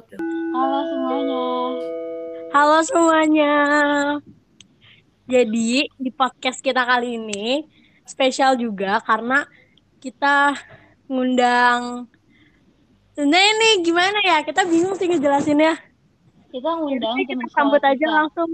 [0.00, 1.44] Halo semuanya.
[2.56, 3.54] Halo semuanya.
[5.28, 7.68] Jadi di podcast kita kali ini
[8.08, 9.44] spesial juga karena
[10.00, 10.56] kita
[11.04, 12.08] ngundang
[13.12, 15.76] sebenarnya nih gimana ya kita bingung sih ngejelasinnya.
[16.48, 18.08] Kita ngundang Jadi kita sambut aja kita.
[18.08, 18.50] langsung.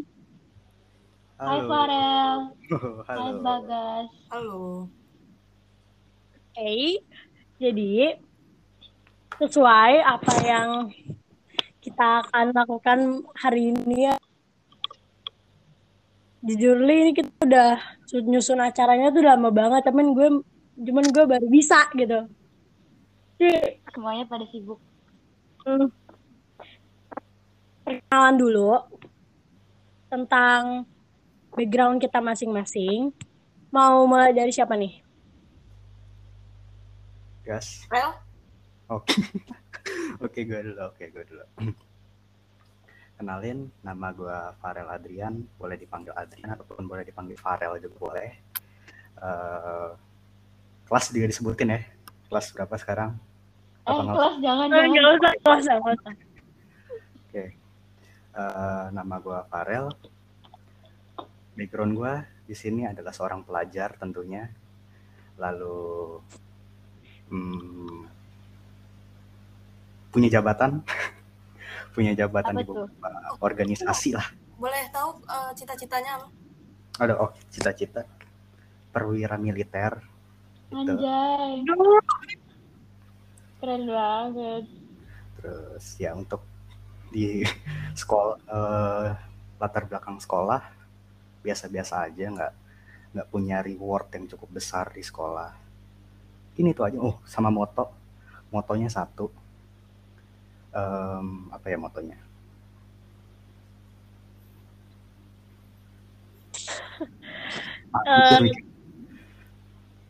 [1.39, 2.39] Hai Farel.
[3.07, 3.39] Hai Halo.
[3.47, 4.07] Bagas.
[4.35, 4.65] Halo.
[6.43, 7.07] Oke.
[7.63, 8.19] Jadi
[9.39, 10.91] sesuai apa yang
[11.87, 12.99] kita akan lakukan
[13.39, 14.17] hari ini ya.
[16.43, 17.79] Jujur Li, ini kita udah
[18.27, 20.43] nyusun acaranya tuh lama banget, temen gue
[20.83, 22.27] cuman gue baru bisa gitu.
[23.39, 24.83] Jadi Semuanya pada sibuk.
[25.63, 25.89] Hmm.
[27.87, 28.83] Perkenalan dulu
[30.11, 30.85] tentang
[31.55, 33.15] background kita masing-masing.
[33.71, 35.03] Mau mulai dari siapa nih?
[37.47, 37.87] Gas.
[37.87, 38.11] Rel?
[38.91, 39.15] Oke.
[40.25, 40.81] Oke, gue dulu.
[40.89, 41.45] Oke, gue dulu.
[43.17, 45.45] Kenalin, nama gue Farel Adrian.
[45.57, 48.31] Boleh dipanggil Adrian ataupun boleh dipanggil Farel juga boleh.
[49.17, 49.91] Eh,
[50.85, 51.81] kelas juga disebutin ya.
[52.29, 53.11] Kelas berapa sekarang?
[53.87, 54.17] Eh Apa nggak?
[54.21, 55.17] kelas jangan Oh, jangan.
[55.17, 56.15] usah, usah, nggak usah.
[57.25, 57.45] Oke.
[58.37, 59.87] Eh, nama gue Farel.
[61.57, 64.45] Background gue di sini adalah seorang pelajar tentunya.
[65.41, 66.21] Lalu
[67.33, 68.16] hmm,
[70.17, 70.81] punya jabatan,
[71.95, 72.75] punya jabatan Apa di tuh?
[72.89, 73.09] beberapa
[73.45, 74.25] organisasi lah.
[74.57, 76.27] Boleh tahu eh, cita-citanya apa?
[77.05, 78.09] Ada oh cita-cita
[78.97, 80.01] perwira militer.
[80.73, 80.97] Gitu.
[80.97, 81.61] Anjay.
[83.61, 84.65] Keren banget.
[85.37, 86.41] Terus ya untuk
[87.13, 87.45] di
[88.01, 89.07] sekolah eh,
[89.61, 90.65] latar belakang sekolah
[91.45, 92.53] biasa-biasa aja nggak
[93.13, 95.53] nggak punya reward yang cukup besar di sekolah
[96.59, 97.89] ini tuh aja oh sama moto
[98.51, 99.46] motonya satu
[100.77, 102.19] Em, apa ya motonya
[108.45, 108.67] mikir-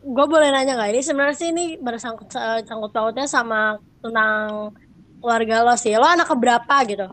[0.07, 0.91] gue boleh nanya nggak?
[0.95, 4.71] Ini sebenarnya sih ini bersangkut eh, sangkut pautnya sama tentang
[5.19, 5.91] keluarga lo sih.
[5.95, 7.07] Lo anak keberapa gitu?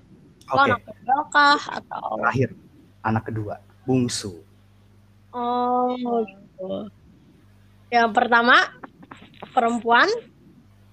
[0.50, 2.20] Lo anak kedua kah atau?
[2.22, 2.50] terakhir
[3.02, 3.54] anak kedua
[3.84, 4.40] bungsu
[5.34, 6.86] Oh, gitu.
[7.90, 8.54] Yang pertama
[9.50, 10.06] perempuan,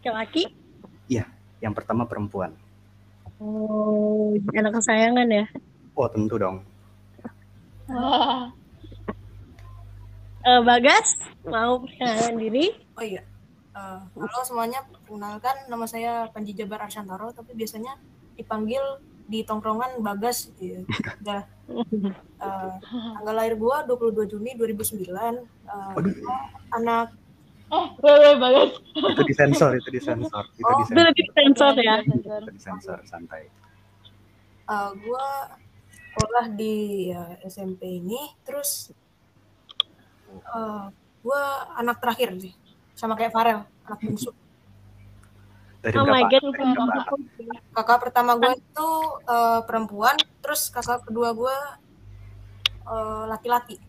[0.01, 0.49] laki-laki.
[1.61, 2.51] Yang pertama perempuan
[3.41, 5.45] Oh, anak kesayangan ya.
[5.93, 6.61] oh tentu dong
[7.87, 8.47] Wah.
[10.41, 12.65] Eh, Bagas, mau perkenalan diri?
[12.95, 13.21] Oh iya.
[13.71, 17.99] Eh, halo semuanya, perkenalkan nama saya Panji Jabar Arsyantaro, tapi biasanya
[18.33, 18.81] dipanggil
[19.27, 20.81] di tongkrongan Bagas gitu ya.
[21.21, 21.41] Udah.
[22.41, 22.73] Eh,
[23.21, 25.45] tanggal lahir gua 22 Juni 2009.
[25.45, 26.09] Eh, Waduh.
[26.15, 26.37] gua
[26.73, 27.13] anak
[27.71, 28.71] Eh, weh Bagas.
[28.91, 31.95] itu disensor itu disensor itu Oh, Itu disensor lebih sensor ya.
[32.03, 32.39] Sensor.
[32.43, 33.43] itu disensor santai
[34.67, 35.27] eh, gua
[36.11, 36.75] sekolah di
[37.07, 38.91] ya, SMP ini, terus
[40.29, 40.85] eh,
[41.23, 41.41] gua
[41.75, 42.51] anak terakhir sih,
[42.91, 44.31] sama kayak Farel, anak bungsu.
[45.81, 46.43] dari Oh my god,
[47.73, 48.89] kakak pertama gue itu
[49.25, 51.57] eh, perempuan terus kakak kedua gue
[52.85, 53.79] eh, laki-laki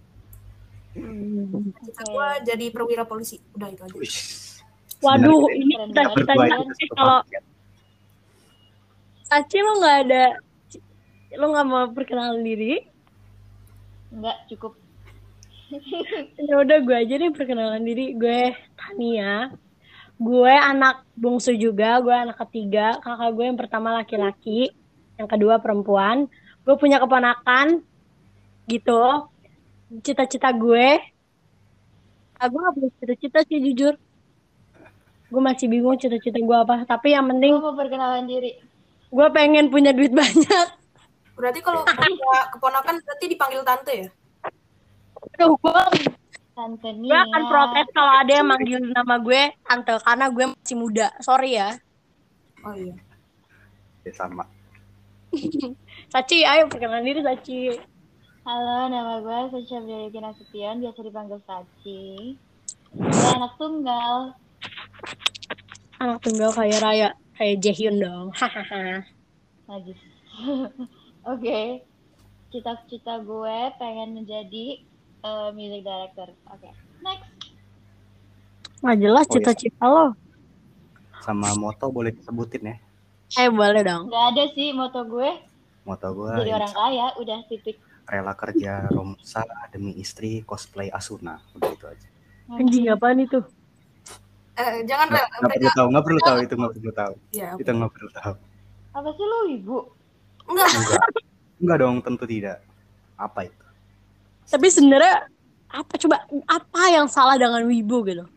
[0.93, 1.73] Hmm.
[1.73, 4.13] gue jadi perwira polisi udah itu aja Wih,
[5.03, 7.19] Waduh, ini kita kita sih satu kalau.
[9.27, 10.25] Sachi lo nggak ada,
[11.41, 12.85] lo nggak mau perkenalan diri?
[14.13, 14.73] Enggak cukup.
[16.37, 18.13] Ya udah gue aja nih perkenalan diri.
[18.13, 19.49] Gue Tania.
[20.21, 21.97] Gue anak bungsu juga.
[22.05, 23.01] Gue anak ketiga.
[23.01, 24.69] Kakak gue yang pertama laki-laki,
[25.17, 26.29] yang kedua perempuan.
[26.63, 27.81] Gue punya keponakan,
[28.69, 29.32] gitu.
[30.01, 30.89] Cita-cita gue,
[32.35, 33.95] ah, gue gak punya cita-cita sih jujur.
[35.29, 36.85] Gue masih bingung cita-cita gue apa.
[36.85, 38.57] Tapi yang penting Gue mau perkenalan diri.
[39.07, 40.69] gue pengen punya duit banyak.
[41.33, 42.09] berarti kalau punya
[42.49, 44.09] keponakan berarti dipanggil tante ya
[45.37, 45.83] Aduh, gue
[46.53, 51.09] Tante gue akan protes kalau ada yang manggil nama gue tante karena gue masih muda.
[51.19, 51.77] Sorry ya.
[52.63, 52.97] oh iya
[54.03, 54.45] Ya, sama
[56.13, 57.77] Saci, ayo perkenalan diri Saci.
[58.43, 62.35] Halo, nama gue Sasha Brilikin Nasution, biasa dipanggil Saci.
[62.91, 64.35] Gue anak tunggal.
[66.03, 67.09] Anak tunggal kaya raya,
[67.39, 68.27] kayak Jaehyun dong.
[68.39, 69.07] Hahaha.
[69.71, 70.01] Najis.
[71.33, 71.87] Oke.
[72.51, 74.83] Cita-cita gue pengen menjadi
[75.23, 76.35] eh, music director.
[76.51, 76.67] Oke.
[76.99, 77.31] Next.
[78.83, 79.35] Nggak jelas Oh, iya.
[79.39, 80.07] cita-cita lo.
[81.23, 82.77] sama moto boleh disebutin ya
[83.39, 84.11] Eh boleh dong.
[84.11, 85.31] Gak ada sih moto gue.
[85.87, 87.79] moto gue Jadi orang kaya, udah titik.
[88.05, 92.09] Rela kerja Romusa demi istri cosplay Asuna udah itu aja
[92.53, 93.39] Anjing apaan itu?
[94.53, 97.71] eh, jangan nggak nggak perlu tahu nggak perlu tahu itu nggak perlu tahu ya itu
[97.73, 98.35] nggak perlu tahu
[98.93, 99.79] Apa sih lo ibu?
[100.45, 101.09] Enggak, Enggak.
[101.57, 102.61] Enggak dong, tentu tidak.
[103.17, 103.65] Apa itu?
[104.45, 105.33] Tapi sebenarnya
[105.73, 108.29] apa coba apa yang salah dengan wibu gitu?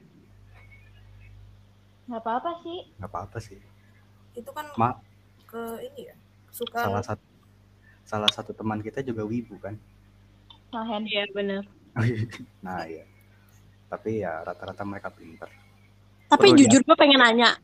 [2.08, 2.88] Nggak apa-apa sih.
[2.96, 3.60] Enggak apa-apa sih.
[4.32, 4.96] itu kan Ma,
[5.44, 5.60] ke
[5.92, 6.16] ini ya.
[6.56, 7.24] Suka salah satu
[8.06, 9.76] salah satu teman kita juga wibu kan.
[10.70, 11.04] Mahen.
[11.10, 11.64] Iya benar.
[12.66, 13.04] nah, iya.
[13.90, 15.50] Tapi ya rata-rata mereka pintar.
[16.30, 17.58] Tapi Perlu jujur gue pengen nanya.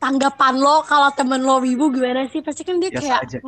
[0.00, 2.42] Tanggapan lo kalau temen lo wibu gimana sih?
[2.42, 3.38] Pasti kan dia Biasa kayak aja.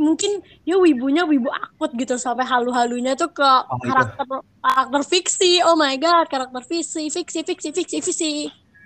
[0.00, 4.24] mungkin dia wibunya wibu akut gitu sampai halu-halunya tuh ke Oh my karakter
[4.64, 5.52] karakter fiksi.
[5.66, 8.32] Oh my god, karakter fiksi, fiksi, fiksi, fiksi, fiksi.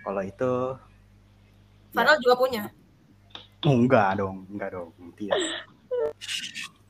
[0.03, 0.53] Kalau itu
[1.95, 2.63] Farel juga punya.
[3.67, 4.91] Oh, enggak dong, enggak dong.
[5.17, 5.39] Tidak.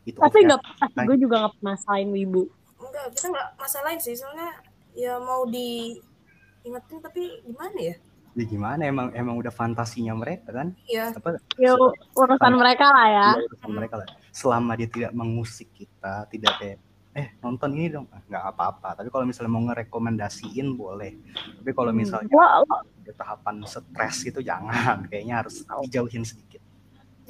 [0.06, 2.42] itu Tapi nggak pernah, gue juga nggak pernah salahin wibu.
[2.80, 4.14] Enggak, kita enggak masalahin sih.
[4.16, 4.50] Soalnya
[4.96, 7.96] ya mau diingetin tapi gimana ya?
[8.38, 10.70] Ya gimana emang emang udah fantasinya mereka kan?
[10.86, 11.10] Iya.
[11.14, 11.74] Apa Ya
[12.14, 13.28] urusan mereka lah ya.
[13.34, 14.08] ya, urusan mereka lah.
[14.30, 16.78] Selama dia tidak mengusik kita, tidak kayak
[17.10, 18.88] eh nonton ini dong, Ah, nggak apa-apa.
[18.94, 21.18] Tapi kalau misalnya mau ngerekomendasiin boleh.
[21.58, 26.62] Tapi kalau misalnya Lo, lo, ada tahapan stres itu jangan, kayaknya harus dijauhin sedikit.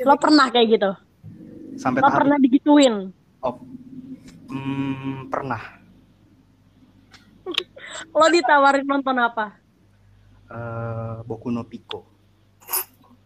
[0.00, 0.90] lo pernah kayak gitu?
[1.76, 3.12] Sampai Lo tahap pernah digituin?
[3.40, 3.56] oh,
[4.48, 5.60] hmm, pernah
[8.16, 9.56] Lo ditawarin nonton apa?
[10.50, 12.04] eh Boku no Pico.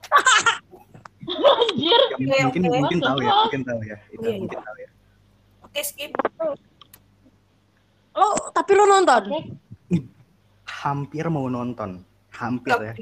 [1.24, 2.00] Anjir.
[2.20, 3.96] Ya, mungkin mungkin tahu ya, mungkin tahu ya.
[4.12, 4.38] Itu Iya, iya.
[4.44, 4.90] mungkin tahu ya.
[5.76, 6.14] Skip.
[8.14, 9.22] Lo tapi lo nonton?
[10.64, 12.92] Hampir mau nonton, hampir ya.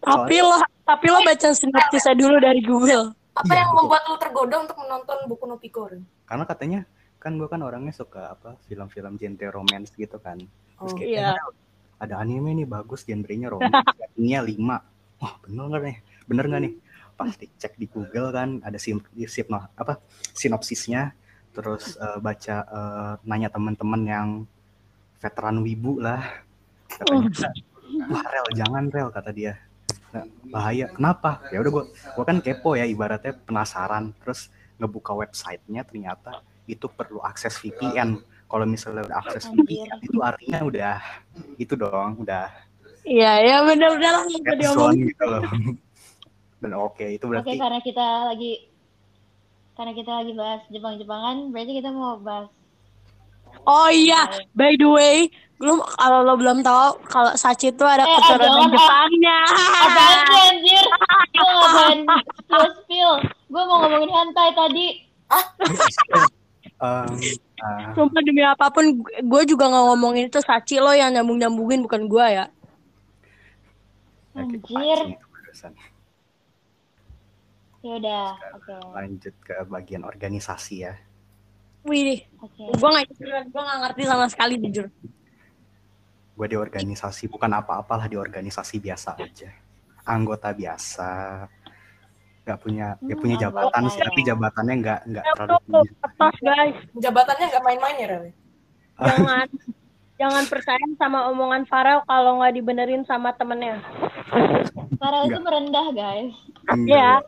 [0.00, 3.12] Tapi lo tapi lo baca sinopsisnya dulu dari Google.
[3.36, 3.80] Apa Iya, yang betul.
[3.84, 5.84] membuat lu tergoda untuk menonton Boku no Pico?
[5.84, 6.00] Ren?
[6.24, 6.80] Karena katanya
[7.20, 10.40] kan gue kan orangnya suka apa film-film genre romance gitu kan.
[10.40, 11.28] Terus Oh, kayak iya.
[11.36, 11.52] "Eh,
[12.00, 13.68] ada anime nih bagus genrenya romance,
[14.00, 14.80] ratingnya 5.
[15.20, 15.96] Wah, bener nggak nih?
[16.24, 16.72] Bener nggak nih?
[17.16, 20.00] Pasti cek di Google kan ada sim, sim apa
[20.32, 21.12] sinopsisnya,
[21.56, 24.28] terus eh, baca eh, nanya teman-teman yang
[25.16, 26.20] veteran wibu lah.
[26.86, 27.50] Katanya,
[28.12, 29.56] wah rel jangan rel kata dia.
[30.12, 30.92] Nah, bahaya.
[30.92, 31.40] Kenapa?
[31.48, 37.24] Ya udah gua gua kan kepo ya ibaratnya penasaran terus ngebuka websitenya ternyata itu perlu
[37.24, 38.20] akses VPN.
[38.46, 39.48] Kalau misalnya udah akses.
[39.48, 40.96] VPN itu artinya udah
[41.56, 42.52] itu dong, udah
[43.06, 44.66] Iya, ya diomongin.
[44.66, 45.42] zone gitu loh.
[46.58, 48.52] Dan oke, itu Oke, berarti karena kita lagi
[49.76, 52.48] karena kita lagi bahas Jepang-Jepangan, berarti kita mau bahas
[53.62, 55.16] Oh iya, by the way,
[55.56, 58.72] belum kalau lo belum tahu kalau Sachi itu ada Eh, keturunan jangan, ah.
[58.72, 59.38] Jepangnya.
[59.80, 60.84] apaan sih anjir?
[61.36, 61.98] Gue ngapain
[62.36, 63.12] spill spill?
[63.48, 64.86] Gue mau ngomongin hentai tadi.
[66.76, 67.08] Ah,
[67.96, 72.04] Sumpah demi apa pun, gue juga nggak ngomongin itu Sachi lo yang nyambung nyambungin bukan
[72.04, 72.46] gue ya.
[74.36, 75.16] Anjir.
[77.86, 78.26] Ya udah,
[78.58, 78.74] oke.
[78.98, 80.98] Lanjut ke bagian organisasi ya.
[81.86, 82.66] Wih, Oke.
[82.66, 83.06] gue nggak
[83.46, 84.90] gue nggak ngerti sama sekali jujur.
[86.34, 89.54] Gue di organisasi bukan apa-apalah di organisasi biasa aja.
[90.02, 91.46] Anggota biasa.
[92.42, 96.42] Gak punya, ya Hmm, punya jabatan sih, tapi jabatannya nggak nggak terlalu Tuh, tinggi.
[96.42, 98.24] guys, Jabatannya nggak main-main ya, Rel?
[98.96, 99.46] jangan
[100.16, 103.82] jangan percaya sama omongan Farel kalau nggak dibenerin sama temennya.
[104.98, 106.34] Farel itu merendah, guys.
[106.82, 107.22] Iya.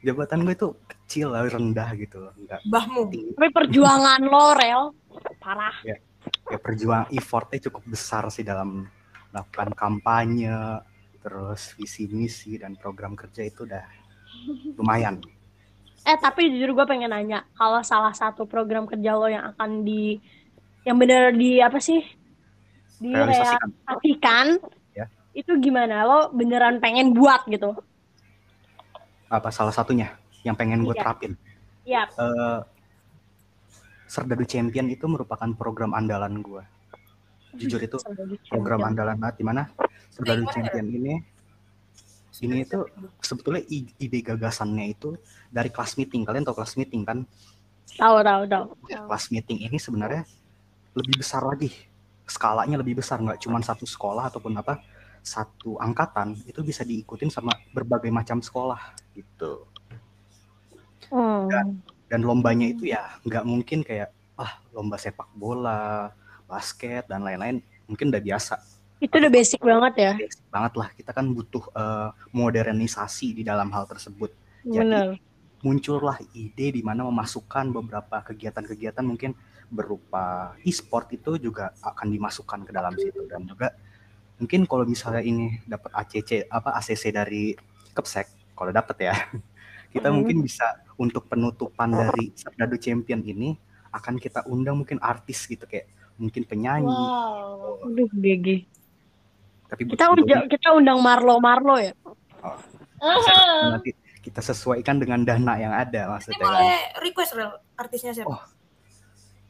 [0.00, 2.32] Jabatan gue tuh kecil lah, rendah gitu loh.
[2.36, 3.00] Enggak Bahmu.
[3.12, 3.32] tinggi.
[3.36, 4.82] Tapi perjuangan lo, Rel,
[5.36, 5.76] parah.
[5.84, 5.96] Ya
[6.60, 8.84] perjuang effortnya cukup besar sih dalam
[9.32, 10.82] melakukan kampanye,
[11.20, 13.84] terus visi misi dan program kerja itu udah
[14.76, 15.20] lumayan.
[16.00, 20.16] Eh tapi jujur gue pengen nanya, kalau salah satu program kerja lo yang akan di,
[20.82, 22.00] yang bener di apa sih,
[23.00, 23.68] Realisasikan.
[23.68, 24.46] direalisasikan,
[24.92, 25.06] Ya.
[25.32, 26.04] itu gimana?
[26.04, 27.76] Lo beneran pengen buat gitu?
[29.30, 30.10] Apa salah satunya
[30.42, 31.02] yang pengen gue Iya.
[31.06, 31.32] terapin?
[31.86, 32.02] Iya.
[32.18, 32.58] Eh,
[34.10, 36.62] Serdadu Champion itu merupakan program andalan gue.
[37.54, 37.94] Jujur itu
[38.50, 39.70] program andalan banget di mana
[40.10, 41.14] Serdadu Champion ini
[42.40, 42.80] ini itu
[43.20, 45.12] sebetulnya ide gagasannya itu
[45.52, 46.24] dari kelas meeting.
[46.24, 47.18] Kalian tahu kelas meeting kan?
[48.00, 48.64] Tahu tahu tahu.
[48.88, 50.24] Kelas meeting ini sebenarnya
[50.96, 51.68] lebih besar lagi.
[52.24, 54.80] Skalanya lebih besar, nggak cuma satu sekolah ataupun apa
[55.20, 58.80] satu angkatan itu bisa diikutin sama berbagai macam sekolah
[59.12, 59.68] gitu.
[61.10, 61.50] Hmm.
[62.10, 64.10] Dan lombanya itu ya nggak mungkin kayak
[64.40, 66.10] ah lomba sepak bola,
[66.48, 68.58] basket dan lain-lain mungkin udah biasa.
[69.00, 70.12] Itu udah basic banget ya.
[70.16, 70.88] Basic banget lah.
[70.92, 74.30] Kita kan butuh eh, modernisasi di dalam hal tersebut.
[74.60, 75.16] Jadi, Bener.
[75.64, 79.32] muncullah ide di mana memasukkan beberapa kegiatan-kegiatan mungkin
[79.70, 83.72] berupa e-sport itu juga akan dimasukkan ke dalam situ dan juga
[84.40, 87.52] mungkin kalau misalnya ini dapat ACC apa ACC dari
[87.90, 89.14] Kepsek kalau dapat ya
[89.92, 90.16] kita Hmm.
[90.16, 90.64] mungkin bisa
[90.96, 93.52] untuk penutupan dari Serdadu Champion ini
[93.90, 97.84] akan kita undang mungkin artis gitu kayak mungkin penyanyi Wow.
[97.86, 98.46] Aduh, GG.
[99.66, 101.92] tapi Kita undang, kita undang Marlo Marlo ya.
[102.38, 102.56] Ah.
[103.70, 106.52] nanti kita sesuaikan dengan dana yang ada Ini maksudnya kan.
[106.52, 108.28] boleh request Rel, artisnya siapa?
[108.28, 108.40] Oh,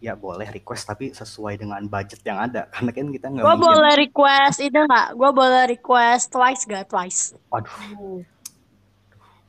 [0.01, 3.69] ya boleh request tapi sesuai dengan budget yang ada karena kan kita nggak Gue mungkin
[3.71, 5.07] boleh request itu nggak?
[5.13, 6.85] Gue boleh request twice gak?
[6.87, 7.37] Twice.
[7.47, 8.25] waduh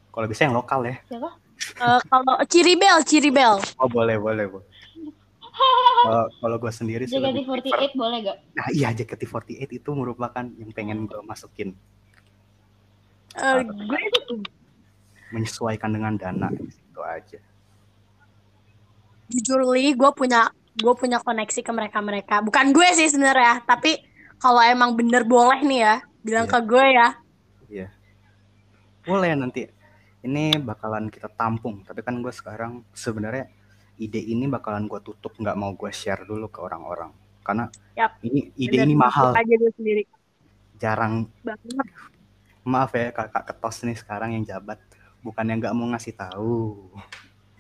[0.09, 1.31] kalau bisa yang lokal ya Siapa?
[1.61, 3.53] Eh, kalau Ciribel, Ciribel.
[3.77, 4.67] oh boleh boleh boleh
[6.01, 8.37] Kalau- kalau gue sendiri sih lebih prefer- JKT48 boleh gak?
[8.51, 11.71] nah iya JKT48 itu merupakan yang pengen gue masukin
[13.31, 13.99] Eh, gue
[15.31, 17.39] menyesuaikan dengan dana itu aja
[19.31, 22.35] jujur li, gue punya gue punya koneksi ke mereka mereka.
[22.39, 23.99] Bukan gue sih sebenarnya, tapi
[24.37, 26.53] kalau emang bener boleh nih ya, bilang Iya.
[26.53, 27.07] ke gue ya.
[27.67, 27.87] Iya.
[29.01, 29.65] Boleh nanti.
[30.21, 31.81] Ini bakalan kita tampung.
[31.81, 33.49] Tapi kan gue sekarang sebenarnya
[33.97, 37.09] ide ini bakalan gue tutup, nggak mau gue share dulu ke orang-orang.
[37.41, 37.65] Karena
[37.97, 38.21] Yap.
[38.21, 40.03] ini ide Bener, ini mahal, aja dia sendiri.
[40.77, 41.25] jarang.
[41.41, 41.87] Banget.
[42.61, 44.77] Maaf ya kakak ketos nih sekarang yang jabat.
[45.21, 46.89] Bukan yang nggak mau ngasih tahu,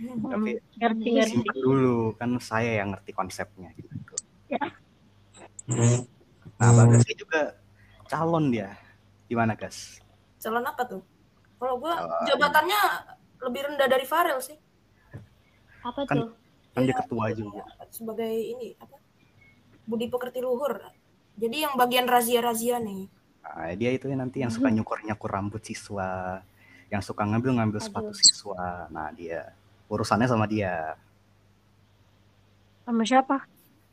[0.01, 1.29] tapi Ngerti ngerti.
[1.31, 1.97] simpan dulu.
[2.17, 3.93] Kan saya yang ngerti konsepnya gitu.
[4.49, 4.61] Ya.
[6.57, 7.41] Nah, Bagasnya juga
[8.05, 8.75] calon dia.
[9.25, 10.01] Gimana, Gas?
[10.37, 11.01] Calon apa tuh?
[11.55, 12.81] Kalau gua Ah, jabatannya
[13.41, 14.57] lebih rendah dari Farel sih.
[15.81, 16.29] Apa Kan- tuh?
[16.71, 17.63] Kan dia Iya, ketua juga.
[17.91, 18.95] Sebagai ini apa?
[19.83, 20.79] Budi pekerti luhur.
[21.35, 23.11] Jadi yang bagian razia-razia nih.
[23.41, 26.39] Nah, dia itu nanti yang suka nyukur-nyukur rambut siswa,
[26.87, 28.17] yang suka ngambil-ngambil sepatu Aduh.
[28.17, 28.87] siswa.
[28.87, 29.51] Nah, dia
[29.91, 30.95] urusannya sama dia.
[32.87, 33.43] Sama siapa?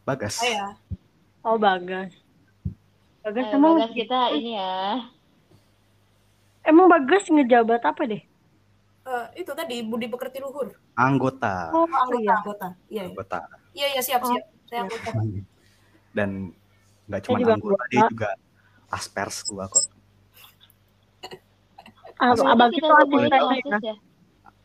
[0.06, 0.38] Bagas.
[0.38, 0.78] Saya
[1.42, 2.14] Oh Bagas.
[3.22, 4.74] Bagas Ayo, emang Bagas kita ini ya.
[6.62, 8.22] emang Bagas ngejabat apa deh?
[9.08, 10.68] eh, itu tadi Budi pekerti luhur.
[10.92, 12.36] Anggota, Oh, Anggota, iya.
[12.36, 12.68] anggota.
[12.68, 13.02] Iya, iya.
[13.08, 13.38] anggota.
[13.72, 14.44] Iya, iya, siap, Oh, siap.
[14.68, 15.10] Saya anggota.
[16.12, 16.30] Dan
[17.08, 18.12] nggak cuma juga anggota, dia anggota.
[18.12, 18.30] juga
[18.92, 19.84] aspers gua kok.
[22.18, 23.14] Ah, abang kita itu
[23.46, 23.96] OSIS ya.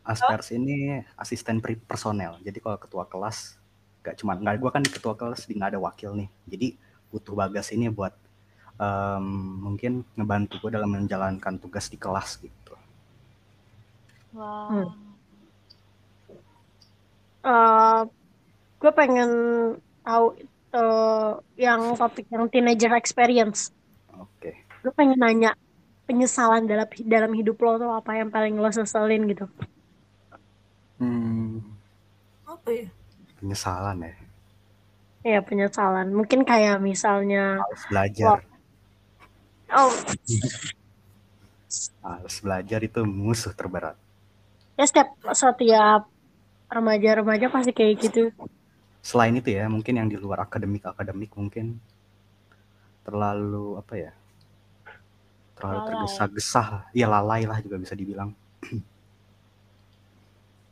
[0.04, 2.36] Aspers ini asisten pri- personel.
[2.44, 3.56] Jadi kalau ketua kelas
[4.04, 6.28] nggak cuma nggak gua kan di ketua kelas di nggak ada wakil nih.
[6.44, 6.68] Jadi
[7.08, 8.12] butuh Bagas ini buat
[8.76, 9.26] em,
[9.64, 12.74] mungkin ngebantu gue dalam menjalankan tugas di kelas gitu.
[14.34, 14.68] Wah.
[14.68, 14.90] Hmm.
[17.44, 18.00] Eh,
[18.80, 19.30] gue pengen
[20.02, 20.26] tahu
[20.74, 23.70] eh, yang topik yang teenager experience.
[24.10, 24.58] Oke.
[24.82, 25.54] Gue pengen nanya
[26.04, 29.46] penyesalan dalam dalam hidup lo tuh apa yang paling lo seselin gitu?
[31.04, 31.60] Hmm,
[32.48, 32.88] Apa ya?
[33.40, 34.14] penyesalan ya.
[35.24, 36.08] Ya penyesalan.
[36.12, 38.36] Mungkin kayak misalnya, Harus belajar.
[39.72, 39.92] oh
[42.04, 43.96] Harus belajar itu musuh terberat.
[44.74, 46.00] ya setiap setiap
[46.66, 48.22] remaja-remaja pasti kayak gitu.
[49.04, 51.76] Selain itu ya, mungkin yang di luar akademik akademik mungkin
[53.04, 54.12] terlalu apa ya?
[55.56, 56.64] Terlalu tergesa-gesa.
[56.96, 58.32] Ya lalai lah juga bisa dibilang.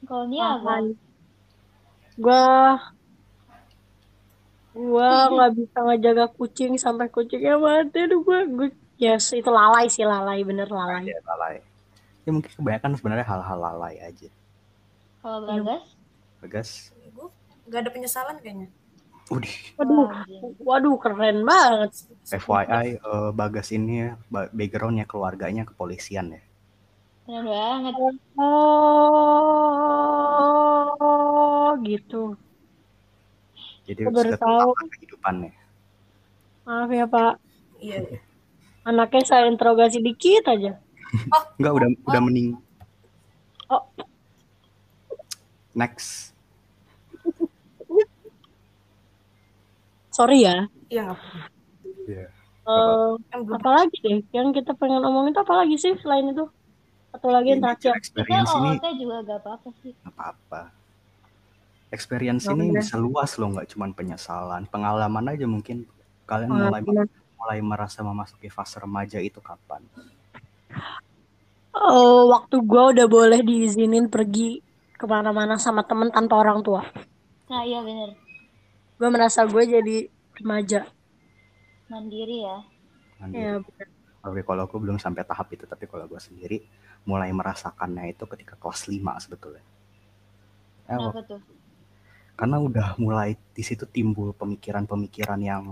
[0.02, 0.75] Kalau Nia apa?
[2.16, 2.44] Gue
[4.73, 8.09] gue nggak bisa ngejaga kucing sampai kucingnya mati.
[8.09, 11.04] Aduh gue gue yes itu lalai sih lalai bener lalai.
[11.06, 11.61] Ya lalai.
[12.25, 14.28] Ya mungkin kebanyakan sebenarnya hal-hal lalai aja.
[15.21, 15.61] Kalau Iya.
[15.62, 15.85] Bagas?
[16.40, 16.71] Bagas.
[17.12, 17.28] Gue
[17.68, 18.68] nggak ada penyesalan kayaknya.
[19.30, 19.54] Udih.
[19.78, 20.09] Waduh,
[20.61, 22.04] waduh keren banget.
[22.28, 26.42] FYI, eh, Bagas ini ya, ba- backgroundnya keluarganya kepolisian ya.
[27.23, 27.95] Keren banget.
[30.83, 32.35] Oh gitu.
[33.87, 34.71] Jadi baru sudah tahu.
[34.95, 35.52] kehidupannya.
[36.62, 37.35] Maaf ya Pak,
[37.83, 37.99] Iya.
[38.07, 38.19] iya.
[38.87, 40.79] anaknya saya interogasi dikit aja.
[41.59, 42.55] Enggak, udah udah mening.
[43.67, 43.83] Oh.
[45.75, 46.31] Next.
[50.12, 50.69] Sorry ya.
[50.87, 51.17] Iya.
[52.07, 52.26] Iya.
[52.62, 56.47] Eh, Kan belum apalagi deh yang kita pengen omongin itu apalagi sih selain itu?
[57.12, 57.92] Atau lagi yang terakhir?
[57.92, 59.92] Kita Experience ini OOT juga gak apa-apa sih.
[59.95, 60.61] nggak apa-apa.
[61.88, 62.81] Experience Oh, ini bener.
[62.81, 65.85] bisa luas loh, nggak cuma penyesalan, pengalaman aja mungkin
[66.25, 67.09] kalian mulai Pengalaman.
[67.37, 69.85] mulai merasa memasuki fase remaja itu kapan?
[71.73, 74.61] Oh, waktu gue udah boleh diizinin pergi
[74.95, 76.81] ke mana-mana sama temen tanpa orang tua.
[77.49, 78.16] Nah iya bener.
[78.95, 79.97] Gue merasa gue jadi
[80.38, 80.88] remaja.
[81.88, 82.59] Mandiri ya.
[83.19, 83.42] Mandiri.
[83.42, 83.87] Ya, bener.
[84.23, 86.62] Oke, kalau aku belum sampai tahap itu, tapi kalau gue sendiri
[87.09, 89.64] mulai merasakannya itu ketika kelas 5 sebetulnya.
[90.88, 91.40] Ya, Kenapa tuh?
[92.38, 95.62] karena udah mulai di situ timbul pemikiran-pemikiran yang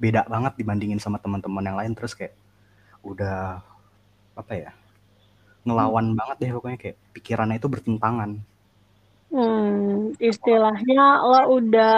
[0.00, 2.34] beda banget dibandingin sama teman-teman yang lain terus kayak
[3.04, 3.60] udah
[4.36, 4.70] apa ya
[5.66, 8.30] ngelawan banget deh pokoknya kayak pikirannya itu bertentangan
[9.30, 11.00] Hmm, istilahnya
[11.30, 11.90] lo udah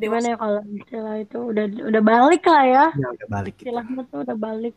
[0.00, 2.84] gimana ya kalau istilah itu udah udah balik lah ya.
[3.00, 4.76] ya udah balik gitu Istilahnya tuh udah balik.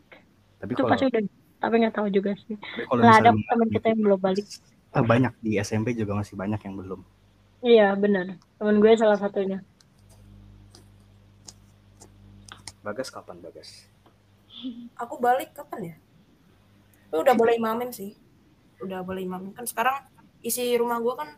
[0.60, 1.22] tapi Itu kalau pasti udah
[1.66, 2.56] tapi nggak tahu juga sih.
[2.92, 4.46] Lah ada teman kita yang belum balik.
[4.94, 7.00] eh, banyak di SMP juga masih banyak yang belum
[7.64, 8.36] Iya benar.
[8.60, 9.64] Temen gue salah satunya.
[12.84, 13.88] Bagas kapan Bagas
[15.00, 15.96] Aku balik kapan ya?
[17.08, 18.16] Tapi udah boleh imamin sih.
[18.84, 20.04] Udah boleh imamin kan sekarang
[20.44, 21.30] isi rumah gua kan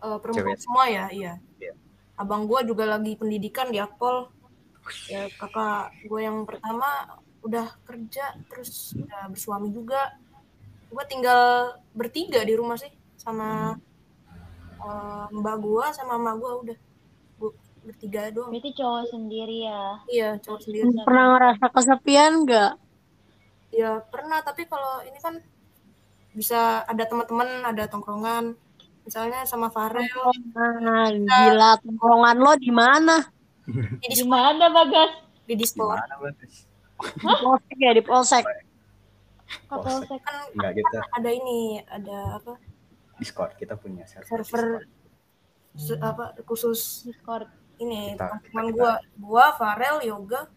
[0.00, 0.64] eh, perempuan Cewek.
[0.64, 1.32] semua ya, iya.
[1.60, 1.76] Iya.
[2.16, 4.32] Abang gua juga lagi pendidikan di Akpol.
[5.10, 10.18] Ya kakak gue yang pertama udah kerja terus udah bersuami juga.
[10.90, 13.78] Gua tinggal bertiga di rumah sih sama
[14.82, 16.78] eh, mbak gua sama emak gua udah
[17.36, 17.52] Gua
[17.84, 18.50] bertiga doang.
[18.50, 19.82] Berarti cowok sendiri ya.
[20.08, 20.88] Iya, cowok sendiri.
[21.04, 22.72] Pernah ngerasa kesepian nggak?
[23.76, 25.36] Ya pernah, tapi kalau ini kan
[26.32, 28.56] bisa ada teman-teman, ada tongkrongan.
[29.04, 30.02] Misalnya sama Farel
[30.56, 33.22] Nah, gila tongkrongan lo di mana?
[33.66, 35.12] di, Gimana Bagas?
[35.46, 36.02] di Discord.
[36.96, 38.44] Di polsek ya di polsek.
[39.68, 40.20] Kapolsek.
[40.20, 42.52] Kan enggak gitu ada ini, ada apa
[43.16, 44.84] Discord kita punya server, server Discord.
[45.76, 47.48] se- apa khusus Discord.
[47.76, 50.48] ini Kita- teman kita- gua, gua Farel, Yoga,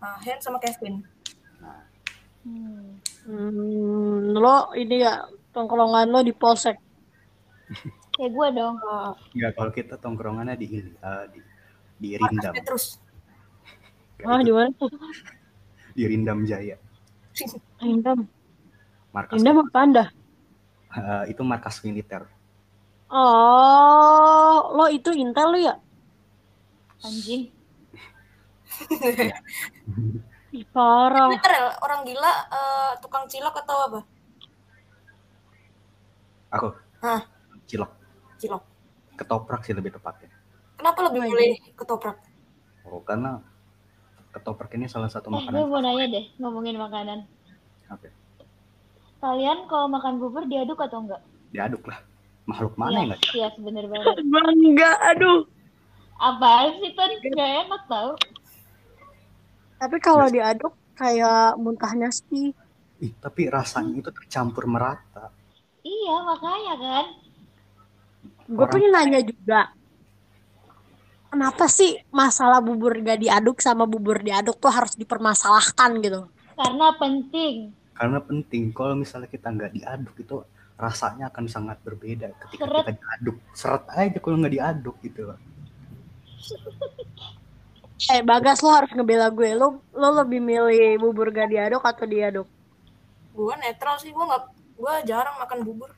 [0.00, 1.04] uh, Hen sama Kevin.
[2.40, 2.96] Hmm.
[3.24, 6.76] Hmm, lo ini ya tongkrongan lo di polsek.
[8.16, 8.76] Kayak gue dong.
[8.80, 11.40] Uh, enggak kalau kita tongkrongannya di ini eh, di
[11.94, 12.96] di Rindam Petrus.
[14.24, 14.88] Ah, di mana tuh?
[15.94, 16.76] di Rindam Jaya
[17.82, 18.18] Indam.
[19.14, 20.04] markas Indam apa anda?
[20.96, 22.22] eh, itu markas militer
[23.10, 25.74] Oh, lo itu Intel lo ya?
[27.06, 27.42] Anjing.
[30.56, 31.30] Ih, parah.
[31.42, 34.00] Farel, orang gila uh, tukang cilok atau apa?
[36.50, 36.68] aku
[37.02, 37.22] Hah,
[37.68, 37.90] cilok
[38.40, 38.62] cilok.
[39.18, 40.30] ketoprak sih lebih tepatnya
[40.78, 42.16] Kenapa lebih Oh, milih ketoprak?
[42.84, 43.40] oh karena
[44.34, 47.18] ketoprak ini salah satu Eh, gue makanan mau nanya deh, ngomongin makanan.
[47.88, 48.08] Oke.
[49.16, 51.22] Kalian kalau makan bubur diaduk atau enggak?
[51.48, 52.02] diaduk lah
[52.44, 53.34] makhluk mana Iya, yang nggak diaduk?
[53.38, 54.14] iya bener banget.
[54.66, 55.40] Enggak, aduh.
[56.14, 57.10] Apaan sih, Ton?
[57.30, 58.10] Gak enak tau.
[59.76, 62.50] Tapi kalau diaduk kayak muntahnya sih.
[62.98, 65.30] Ih, tapi rasanya itu tercampur merata
[65.80, 67.06] Iya, makanya kan.
[68.46, 69.60] Gue pengen nanya juga.
[71.34, 76.20] Kenapa sih masalah bubur gak diaduk sama bubur diaduk tuh harus dipermasalahkan gitu?
[76.54, 77.74] Karena penting.
[77.92, 80.36] karena penting kalau misalnya kita nggak diaduk itu
[80.76, 82.86] rasanya akan sangat berbeda ketika Seret.
[82.86, 85.22] kita diaduk seret aja kalau nggak diaduk gitu
[88.04, 89.50] Eh Bagas lo harus ngebela gue.
[89.54, 92.46] Lo lo lebih milih bubur gak diaduk atau diaduk?
[93.32, 94.42] Gua netral sih, gua nggak,
[94.76, 95.90] gua jarang makan bubur.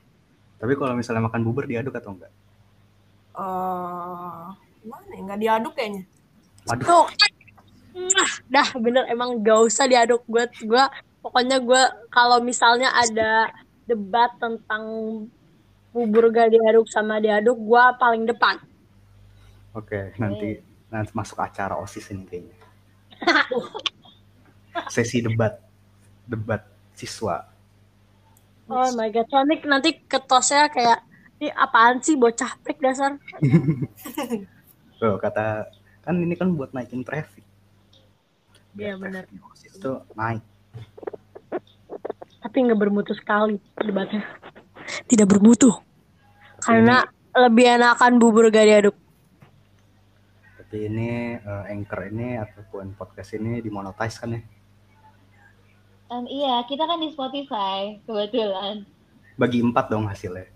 [0.57, 2.33] tapi kalau misalnya makan bubur diaduk atau enggak
[3.37, 4.45] Eh,
[4.87, 5.21] gimana ya?
[5.27, 6.03] Nggak diaduk kayaknya.
[6.71, 6.87] waduh.
[6.87, 7.07] Tuh.
[7.97, 9.05] Mwah, dah bener.
[9.11, 10.23] Emang gak usah diaduk.
[10.31, 10.85] Gue gue
[11.25, 11.83] pokoknya gue
[12.15, 13.51] kalau misalnya ada
[13.91, 14.85] debat tentang
[15.91, 18.63] bubur gak diaduk sama diaduk gue paling depan.
[19.75, 22.57] Oke nanti nanti masuk acara osis ini kayaknya.
[24.95, 25.57] Sesi debat
[26.29, 26.63] debat
[26.95, 27.49] siswa.
[28.69, 29.25] Oh my god.
[29.33, 31.01] Nanti nanti ketosnya kayak
[31.41, 32.13] ini apaan sih?
[32.13, 33.17] Bocah prik dasar
[34.97, 35.69] Tuh, kata
[36.01, 37.45] kan ini kan buat naikin traffic.
[38.77, 39.25] Iya, Biar benar.
[39.67, 40.43] itu naik.
[42.41, 44.23] Tapi nggak bermutu sekali debatnya.
[45.09, 45.73] Tidak bermutu.
[46.63, 47.05] Karena
[47.37, 48.97] lebih enakan bubur gak diaduk
[50.67, 54.43] tapi ini eh, anchor ini ataupun podcast ini dimonetize kan ya?
[56.11, 58.83] Em, iya, kita kan di Spotify, kebetulan.
[59.39, 60.49] bagi empat dong hasilnya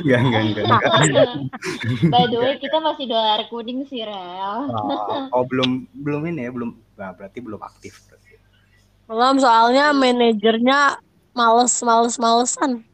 [0.00, 1.30] enggak enggak enggak, enggak.
[2.12, 4.68] By the way, kita masih dolar kuning sih, Rel.
[4.70, 8.28] Oh, oh, belum belum ini ya belum nah, berarti belum aktif berarti.
[9.10, 11.02] belum soalnya manajernya
[11.34, 12.86] males males malesan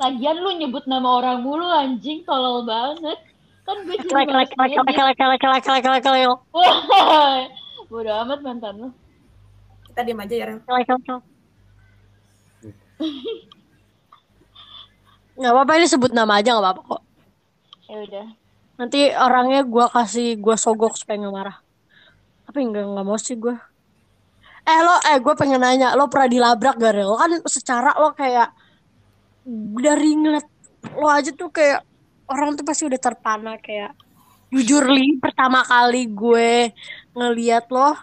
[0.00, 3.22] Lagian lu nyebut nama orang mulu, anjing, tolol banget.
[3.62, 7.46] Kan gue cuma kelek kelek kelek kelek kelek kelek kelek kelek kelek kelek Wah,
[7.86, 8.88] bodo amat mantan lu.
[9.86, 10.58] Kita diam aja ya, Ren.
[10.66, 11.22] kelek kelek kelek
[15.38, 17.02] nggak apa-apa ini sebut nama aja nggak apa-apa kok.
[17.88, 18.28] Ya udah.
[18.72, 21.56] nanti orangnya gua kasih gua sogok supaya nggak marah.
[22.48, 23.56] Tapi nggak nggak mau sih gua.
[24.62, 28.54] Eh lo eh gue pengen nanya lo pernah dilabrak gak lo kan secara lo kayak
[29.82, 30.46] dari ngeliat
[30.94, 31.82] lo aja tuh kayak
[32.30, 33.90] orang tuh pasti udah terpana kayak
[34.54, 36.70] jujur li pertama kali gue
[37.16, 37.98] ngeliat lo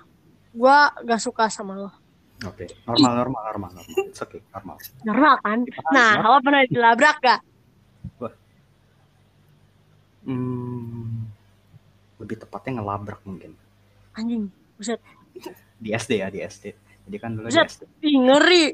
[0.51, 1.91] gue gak suka sama lo
[2.39, 3.95] Oke, normal, normal, normal, normal.
[4.07, 4.79] It's okay, normal.
[5.03, 5.59] Normal kan?
[5.91, 7.39] Nah, lo pernah dilabrak gak?
[10.19, 11.25] Hmm,
[12.17, 13.55] lebih tepatnya ngelabrak mungkin.
[14.13, 14.99] Anjing, buset.
[15.79, 16.75] Di SD ya, di SD.
[17.07, 17.65] Jadi kan dulu di Buset.
[17.65, 17.81] SD.
[18.03, 18.65] Ih, ngeri.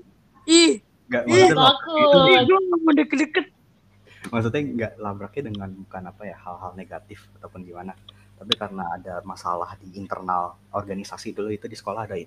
[0.45, 0.73] Ih,
[1.05, 2.25] Nggak, Ih, takut.
[2.25, 3.45] ih gue gak mau deket-deket.
[4.25, 7.93] maksudnya nggak labraknya dengan bukan apa ya hal-hal negatif ataupun gimana.
[8.35, 12.17] Tapi karena ada masalah di internal organisasi dulu itu di sekolah ada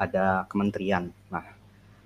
[0.00, 1.12] ada kementerian.
[1.28, 1.44] Nah,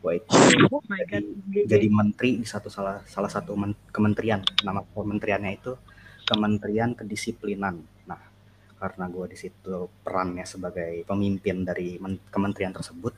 [0.03, 0.27] gua itu
[0.75, 1.23] Oh jadi,
[1.65, 4.43] jadi menteri di satu salah salah satu men- kementerian.
[4.67, 5.73] Nama kementeriannya itu
[6.25, 7.85] Kementerian Kedisiplinan.
[8.09, 8.21] Nah,
[8.81, 13.13] karena gue di situ perannya sebagai pemimpin dari men- kementerian tersebut,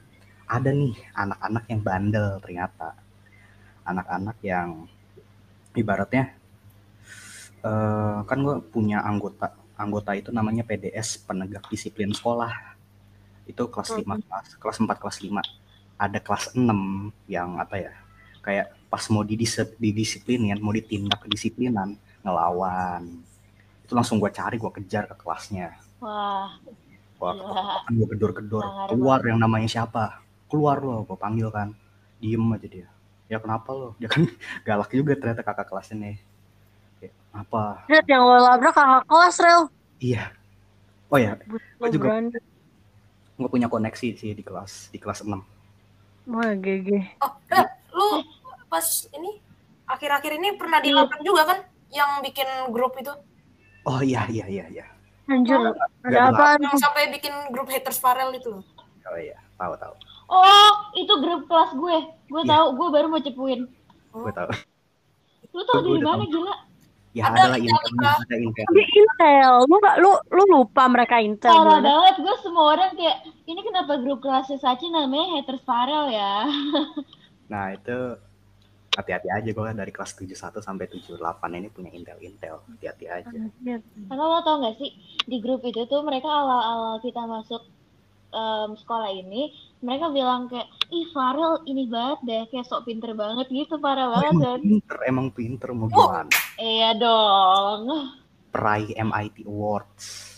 [0.51, 2.99] ada nih anak-anak yang bandel ternyata.
[3.87, 4.91] Anak-anak yang
[5.79, 6.35] ibaratnya
[7.63, 12.76] eh, kan gue punya anggota anggota itu namanya PDS penegak disiplin sekolah
[13.47, 15.41] itu kelas 5 kelas kelas 4 kelas 5
[15.97, 16.67] ada kelas 6
[17.27, 17.93] yang apa ya
[18.43, 23.23] kayak pas mau didis- didisiplinin mau ditindak kedisiplinan ngelawan.
[23.83, 25.79] Itu langsung gue cari gue kejar ke kelasnya.
[25.99, 26.59] Wah,
[27.17, 27.87] Wah, Gila.
[27.87, 30.21] kan gue gedor-gedor keluar yang namanya siapa?
[30.47, 31.71] Keluar lo gue panggil kan.
[32.19, 32.89] Diem aja dia.
[33.27, 33.95] Ya kenapa lo?
[33.99, 34.27] Dia kan
[34.67, 36.17] galak juga ternyata kakak kelasnya nih
[36.99, 37.65] Kayak, apa?
[38.07, 39.63] Yang lo labrak kakak kelas, Rel.
[39.99, 40.25] iya.
[41.07, 41.39] Oh ya
[41.79, 42.11] Lo juga.
[42.15, 42.31] berani.
[43.37, 45.33] Gue punya koneksi sih di kelas di kelas 6
[46.27, 46.89] Wah, GG.
[47.19, 48.09] Oh, eh, lu
[48.67, 49.39] pas ini
[49.87, 53.15] akhir-akhir ini pernah dilabrak juga kan yang bikin grup itu
[53.83, 54.87] oh iya iya iya iya
[55.27, 55.75] Anjir, Oh.
[56.03, 56.59] ada apaan?
[56.61, 58.59] yang sampai bikin grup haters Farel itu
[59.03, 59.95] oh iya tahu tahu
[60.27, 61.97] oh itu grup kelas gue.
[62.27, 62.51] Gue Iya.
[62.53, 63.61] tahu, gue baru mau cepuin.
[64.11, 64.51] gue tahu
[65.55, 66.33] Lu tau Gue dari mana tahu.
[66.35, 66.55] gila?
[67.17, 69.53] Ya Ada adalah Intel ada intel Di Intel.
[69.65, 71.49] Lu gak, lu, lu lupa mereka Intel.
[71.49, 76.45] Parah banget, gue semua orang kayak, ini kenapa grup kelasnya Sachi namanya haters Farel ya?
[77.53, 78.21] nah itu
[78.97, 81.21] hati-hati aja gue dari kelas 71 sampai 78
[81.57, 83.39] ini punya intel-intel hati-hati aja.
[84.13, 84.93] Karena lo tau gak sih,
[85.25, 87.65] di grup itu tuh mereka awal-awal kita masuk
[88.31, 93.47] em, sekolah ini, mereka bilang kayak, ih Farel ini banget deh, kayak sok pinter banget
[93.49, 94.59] gitu, parah Oh, banget emang kan?
[94.61, 97.81] pinter emang pinter mau gimana Iya dong.
[98.49, 100.33] peraih MIT Awards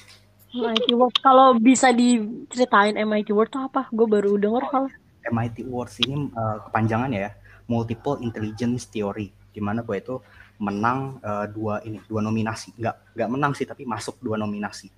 [0.49, 1.13] MIT Word.
[1.21, 3.85] Kalau bisa diceritain MIT Word tuh apa?
[3.93, 4.89] Gue baru denger kalau.
[5.23, 7.31] MIT Awards ini eh, kepanjangannya ya
[7.69, 10.17] Multiple Intelligence Theory di mana gue itu
[10.57, 14.89] menang eh, dua ini dua nominasi nggak nggak menang sih tapi masuk dua nominasi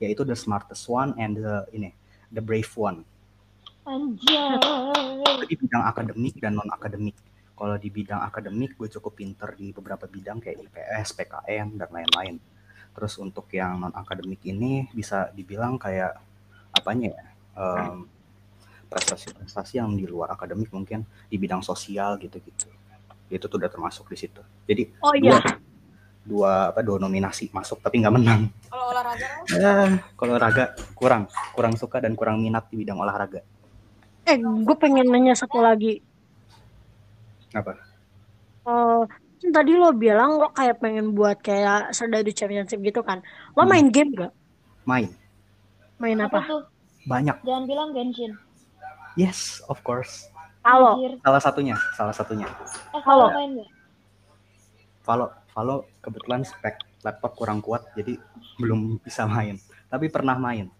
[0.00, 1.92] yaitu the smartest one and the ini
[2.34, 3.06] the brave one.
[3.86, 4.58] Anjay.
[5.22, 7.14] itu di bidang akademik dan non akademik
[7.54, 12.36] kalau di bidang akademik gue cukup pinter di beberapa bidang kayak IPS, PKN dan lain-lain.
[12.94, 16.18] Terus untuk yang non akademik ini bisa dibilang kayak
[16.74, 18.10] apanya ya em,
[18.90, 22.66] prestasi-prestasi yang di luar akademik mungkin di bidang sosial gitu-gitu.
[23.30, 24.42] Itu tuh udah termasuk di situ.
[24.66, 25.38] Jadi Oh dua, iya.
[26.26, 28.50] dua apa dua nominasi masuk tapi nggak menang.
[28.66, 29.72] Kalau olahraga ya
[30.16, 30.64] kalau olahraga
[30.94, 33.44] kurang kurang suka dan kurang minat di bidang olahraga
[34.24, 36.00] Eh, gue pengen nanya satu lagi.
[37.52, 37.76] apa
[38.64, 43.20] Eh, kan tadi lo bilang lo kayak pengen buat kayak Serdadu Championship gitu kan.
[43.52, 43.70] Lo Hmm.
[43.70, 44.32] main game gak?
[44.84, 45.12] main
[45.94, 46.48] Main Apa apa?
[46.48, 46.62] tuh?
[47.04, 48.32] banyak Jangan bilang Genshin.
[49.14, 50.32] yes of course
[50.64, 50.96] Halo.
[51.20, 52.48] Salah satunya salah satunya
[52.90, 53.28] Eh, Halo.
[53.28, 53.70] kalau main gak?
[55.04, 58.16] Valo Valo kebetulan spek laptop kurang kuat jadi
[58.56, 60.72] belum bisa main tapi pernah main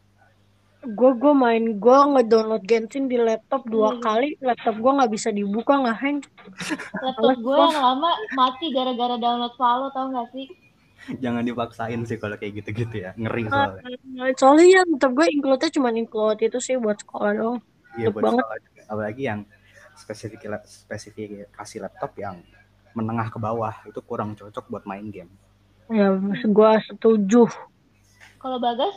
[0.84, 4.04] Gue gue main gue ngedownload Genshin di laptop dua Iya.
[4.04, 4.28] kali.
[4.36, 6.20] Laptop gue nggak bisa dibuka nggak hang.
[7.00, 10.44] Laptop gue yang lama mati gara-gara download Valo, tau gak sih?
[11.16, 13.80] jangan dipaksain sih kalau kayak gitu-gitu ya ngeri soalnya
[14.36, 17.58] Soalnya ya laptop gue include-nya cuma include itu sih buat sekolah doang.
[17.96, 18.40] iya buat banget.
[18.40, 18.80] sekolah juga.
[18.84, 19.40] apalagi yang
[19.94, 22.40] spesifik spesifikasi laptop yang
[22.92, 25.32] menengah ke bawah itu kurang cocok buat main game
[25.92, 27.48] Ya, gue setuju.
[28.40, 28.94] Kalau Bagas?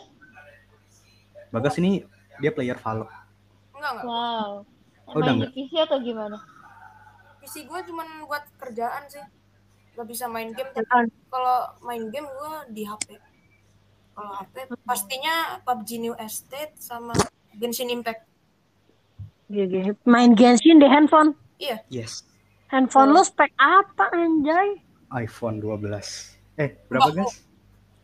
[1.51, 2.03] Bagas ini
[2.37, 3.07] dia player Valo
[3.77, 4.05] enggak enggak.
[4.05, 4.51] Wow.
[5.07, 6.37] Oh, udah main di PC atau gimana?
[7.39, 9.23] PC gue cuman buat kerjaan sih.
[9.95, 10.69] Gak bisa main game.
[11.31, 13.17] Kalau main game gue di HP.
[14.13, 17.13] Kalau HP pastinya PUBG New Estate sama
[17.55, 18.25] Genshin Impact.
[19.47, 19.95] GG.
[20.03, 21.31] Main Genshin di handphone.
[21.57, 21.81] Iya.
[21.89, 22.27] yes
[22.67, 23.15] Handphone Oh.
[23.17, 24.77] lu spek apa anjay?
[25.15, 27.45] iPhone 12 eh berapa guys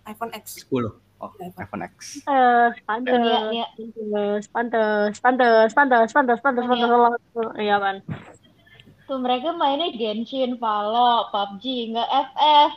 [0.03, 0.67] iPhone X.
[0.67, 1.51] 10 oh iPhone.
[1.57, 1.93] iPhone X
[2.27, 3.67] Pantes, pantes, Iya, iya.
[3.81, 6.89] pantes, pantes, pantes, pantes, pantes, pantes, pantes,
[7.57, 8.03] iya pan.
[9.03, 12.71] Tuh mereka mainnya Genshin, Valo, PUBG, nggak FF.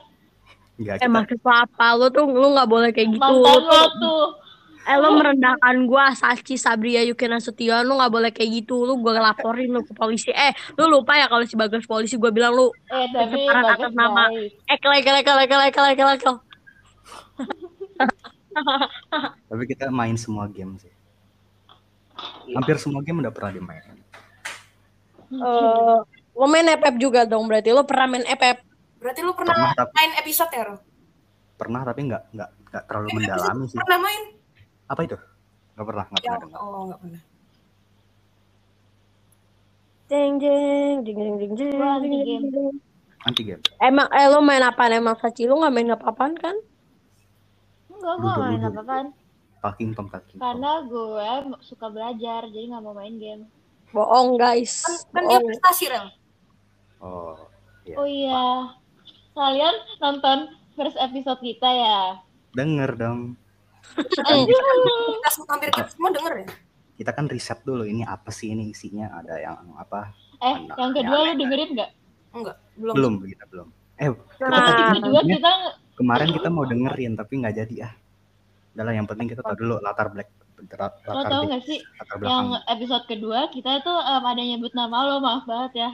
[0.77, 1.87] Enggak Eh maksud apa?
[1.95, 3.23] Lu tuh lu nggak boleh kayak gitu.
[3.23, 4.25] Mantan lo tuh.
[4.87, 9.19] Eh lo merendahkan gua Sachi Sabria Yuki Nasution lu nggak boleh kayak gitu lu gua
[9.21, 12.71] laporin lu ke polisi eh lu lupa ya kalau si Bagas polisi gua bilang lu
[12.87, 14.51] Eh tapi pencemaran bagus atas nama baik.
[14.65, 16.35] ekel ekel ekel ekel ekel ekel ekel
[19.45, 20.93] Tapi kita main semua game sih.
[22.49, 23.99] Hampir semua game udah pernah dimainin.
[25.29, 25.99] Eh,
[26.33, 28.63] lo main FF juga dong berarti lo pernah main FF
[28.97, 30.77] Berarti lu pernah, Pernah, tapi- main episode ya, Ro?
[31.57, 33.77] Pernah tapi nggak nggak nggak terlalu mendalami sih.
[33.77, 34.23] Pernah main?
[34.87, 35.17] Apa itu?
[35.75, 36.59] Nggak pernah nggak Ya, pernah dengar.
[36.61, 37.23] oh nggak pernah.
[40.07, 42.47] jeng jeng jeng jeng jeng jeng anti game.
[43.27, 43.43] Anti
[43.83, 46.57] emang eh lo main apa emang Sachi lu nggak main apa-apaan kan
[47.91, 49.07] Enggak, gue main apa-apaan.
[49.59, 50.45] Talking Tom Talking Tom.
[50.45, 51.29] Karena gue
[51.61, 53.49] suka belajar, jadi nggak mau main game.
[53.89, 56.07] bohong guys Kan, kan dia prestasi, Rel.
[57.01, 57.35] Oh.
[57.83, 57.95] Iya.
[57.97, 58.45] Oh iya,
[59.33, 60.39] kalian nonton
[60.75, 61.99] first episode kita ya?
[62.53, 63.35] Denger dong.
[63.95, 64.23] Kita
[65.31, 66.47] semua- hampir kita semua denger ya?
[66.97, 70.17] Kita kan riset dulu ini apa sih ini isinya ada yang apa?
[70.39, 71.91] Eh, yang kedua lu dengerin nggak?
[72.33, 72.95] Enggak, belum.
[72.95, 73.69] Belum kita belum.
[73.97, 74.09] Eh
[74.41, 75.51] Nah, yang kedua kita
[75.95, 77.93] kemarin kita mau dengerin tapi nggak jadi ah.
[78.73, 81.79] Udah lah yang penting kita tahu dulu latar black latar, lo latar tau nggak sih
[81.81, 85.91] latar yang episode kedua kita tuh em, ada nyebut nama lo maaf banget ya.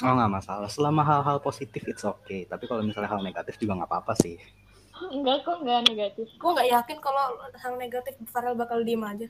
[0.00, 0.68] Oh nggak masalah.
[0.68, 2.44] Selama hal-hal positif it's okay.
[2.44, 4.40] Tapi kalau misalnya hal negatif juga nggak apa-apa sih.
[5.10, 6.28] Enggak kok enggak negatif.
[6.38, 7.24] Gue nggak yakin kalau
[7.58, 9.26] hal negatif Farel bakal diem aja.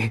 [0.00, 0.10] eh,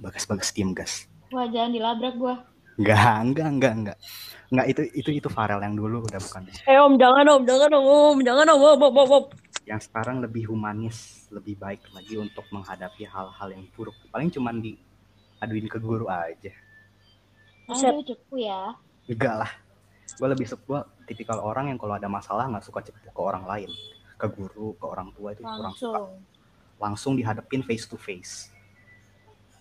[0.00, 1.06] bagas bagas diem gas.
[1.30, 2.42] Wah jangan dilabrak gua.
[2.76, 3.98] Enggak, enggak, enggak, enggak.
[4.46, 6.46] Enggak itu itu itu Farel yang dulu udah bukan.
[6.66, 9.24] eh om jangan om jangan om om jangan om om om om, om.
[9.66, 13.96] Yang sekarang lebih humanis, lebih baik lagi untuk menghadapi hal-hal yang buruk.
[14.14, 16.54] Paling cuman diaduin ke guru aja.
[17.66, 18.70] Aduh cepu ya.
[19.10, 19.50] Enggak lah.
[20.14, 23.46] Gue lebih suka gue tipikal orang yang kalau ada masalah nggak suka cepu ke orang
[23.46, 23.70] lain,
[24.18, 26.02] ke guru, ke orang tua itu kurang suka.
[26.02, 26.10] Langsung.
[26.76, 28.50] Langsung dihadapin face to face.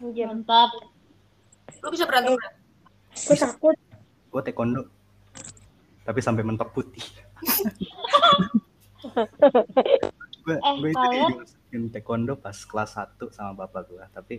[0.02, 0.74] Mantap.
[1.80, 2.52] Lu bisa berantem, Rel?
[3.16, 3.76] gue takut
[4.28, 4.84] Gue taekwondo,
[6.04, 7.08] tapi sampai mentok putih.
[10.44, 14.36] gue Eh, gue itu dimasukin taekwondo pas kelas 1 sama bapak gue, tapi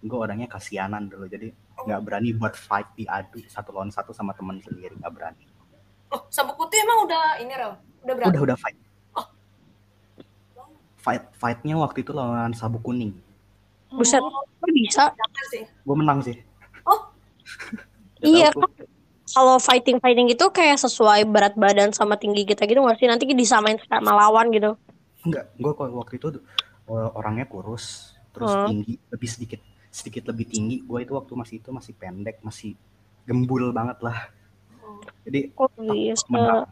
[0.00, 1.50] gue orangnya kasianan dulu, jadi
[1.82, 5.49] nggak berani buat fight diadu satu lawan satu sama teman sendiri nggak berani.
[6.10, 7.74] Oh, sabuk putih emang udah ini, Rel?
[8.02, 8.34] Udah berantem?
[8.34, 8.78] Udah udah fight.
[11.00, 13.16] Fight fightnya waktu itu lawan sabuk kuning.
[13.90, 15.10] buset kok bisa
[15.50, 15.64] sih.
[15.82, 16.36] Gue menang sih.
[16.86, 17.10] Oh.
[18.20, 18.68] Iya kan
[19.32, 23.24] kalau fighting fighting itu kayak sesuai berat badan sama tinggi kita gitu nggak sih nanti
[23.32, 24.76] disamain sama lawan gitu
[25.24, 26.28] Enggak, gue kok waktu itu
[26.88, 28.68] uh, orangnya kurus, terus Hmm.
[28.72, 29.60] tinggi, lebih sedikit
[29.92, 30.80] sedikit lebih tinggi.
[30.80, 32.72] Gue itu waktu masih itu masih pendek, masih
[33.28, 34.32] gembul banget lah.
[35.26, 36.66] Jadi kok bisa menang.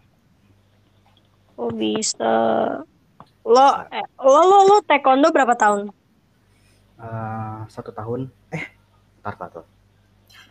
[1.58, 2.34] kok bisa
[3.48, 5.90] lo eh, lo lo lo taekwondo berapa tahun
[6.98, 8.64] uh, satu tahun, eh,
[9.22, 9.64] tar tar tar.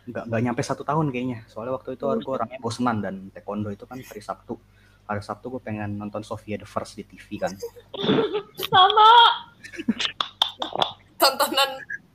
[0.08, 1.44] Enggak enggak nyampe satu tahun kayaknya.
[1.46, 4.56] Soalnya waktu itu gue orangnya bosenan dan taekwondo itu kan hari Sabtu.
[5.04, 7.52] Hari Sabtu gue pengen nonton Sofia the First di TV kan.
[8.72, 9.12] Sama.
[11.20, 11.70] Tontonan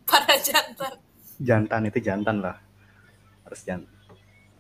[0.09, 0.93] para jantan.
[1.37, 2.57] Jantan itu jantan lah.
[3.45, 3.92] Harus jantan.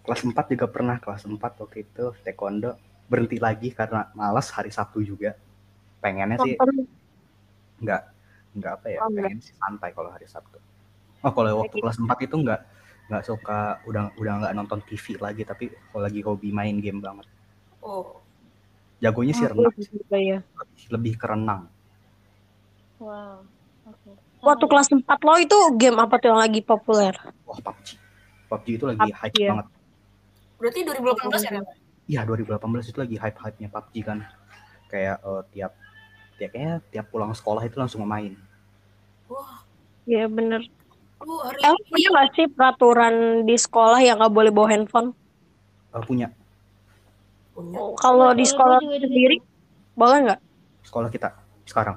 [0.03, 2.75] Kelas 4 juga pernah kelas 4 waktu itu taekwondo.
[3.07, 5.35] Berhenti lagi karena malas hari Sabtu juga.
[6.03, 6.59] Pengennya sih
[7.83, 8.01] nggak
[8.53, 10.59] nggak apa ya Oh, pengen sih santai kalau hari Sabtu.
[11.23, 12.61] Oh kalau waktu kelas 4 itu nggak
[13.11, 17.27] nggak suka udah udah nggak nonton TV lagi tapi kalau lagi hobi main game banget.
[17.83, 18.19] Oh,
[18.99, 20.39] jagonya sih Aku renang juga ya.
[20.91, 21.67] lebih ke renang.
[22.99, 23.43] Wow.
[23.83, 24.15] Oke.
[24.39, 27.11] waktu kelas 4 lo itu game apa tuh yang lagi populer?
[27.43, 27.99] Wah PUBG
[28.47, 29.49] PUBG itu lagi PUBG, hype ya.
[29.51, 29.67] banget
[30.63, 31.59] berarti 2018 ya,
[32.07, 32.55] iya 2018
[32.87, 34.23] itu lagi hype hype nya PUBG kan.
[34.87, 35.71] Kayak eh, tiap
[36.33, 38.39] tiap kayaknya tiap pulang sekolah itu langsung main.
[39.27, 39.67] Wah,
[40.03, 40.63] Iya bener.
[41.19, 45.15] Hari Emang punya gak sih peraturan di sekolah yang gak boleh bawa handphone?
[45.91, 46.27] Eh, punya.
[47.55, 47.75] Punya.
[47.79, 49.39] Oh, Kalau di sekolah sendiri,
[49.95, 50.39] boleh nggak?
[50.83, 51.31] sekolah kita
[51.63, 51.95] sekarang.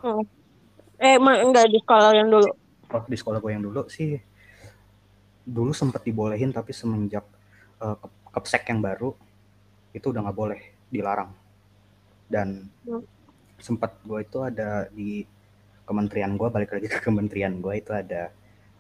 [0.96, 2.46] Eh, emang enggak di sekolah yang dulu.
[2.87, 4.14] Oh, di sekolah gue yang dulu sih
[5.42, 7.26] dulu sempet dibolehin tapi semenjak
[7.79, 9.11] eh, ke- kepsek yang baru
[9.90, 11.33] itu udah nggak boleh dilarang.
[12.29, 13.03] Dan Hmm.
[13.57, 15.25] sempat gue itu ada di
[15.88, 18.29] kementerian gue balik lagi ke kementerian gue itu ada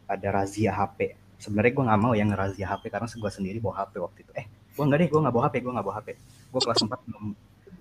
[0.04, 3.92] ada razia HP sebenarnya gue nggak mau yang ngerazia HP karena gue sendiri bawa HP
[3.96, 4.32] waktu itu.
[4.36, 6.08] Eh gue nggak deh gue nggak bawa HP gue nggak bawa HP
[6.52, 7.24] gue kelas 4 belum.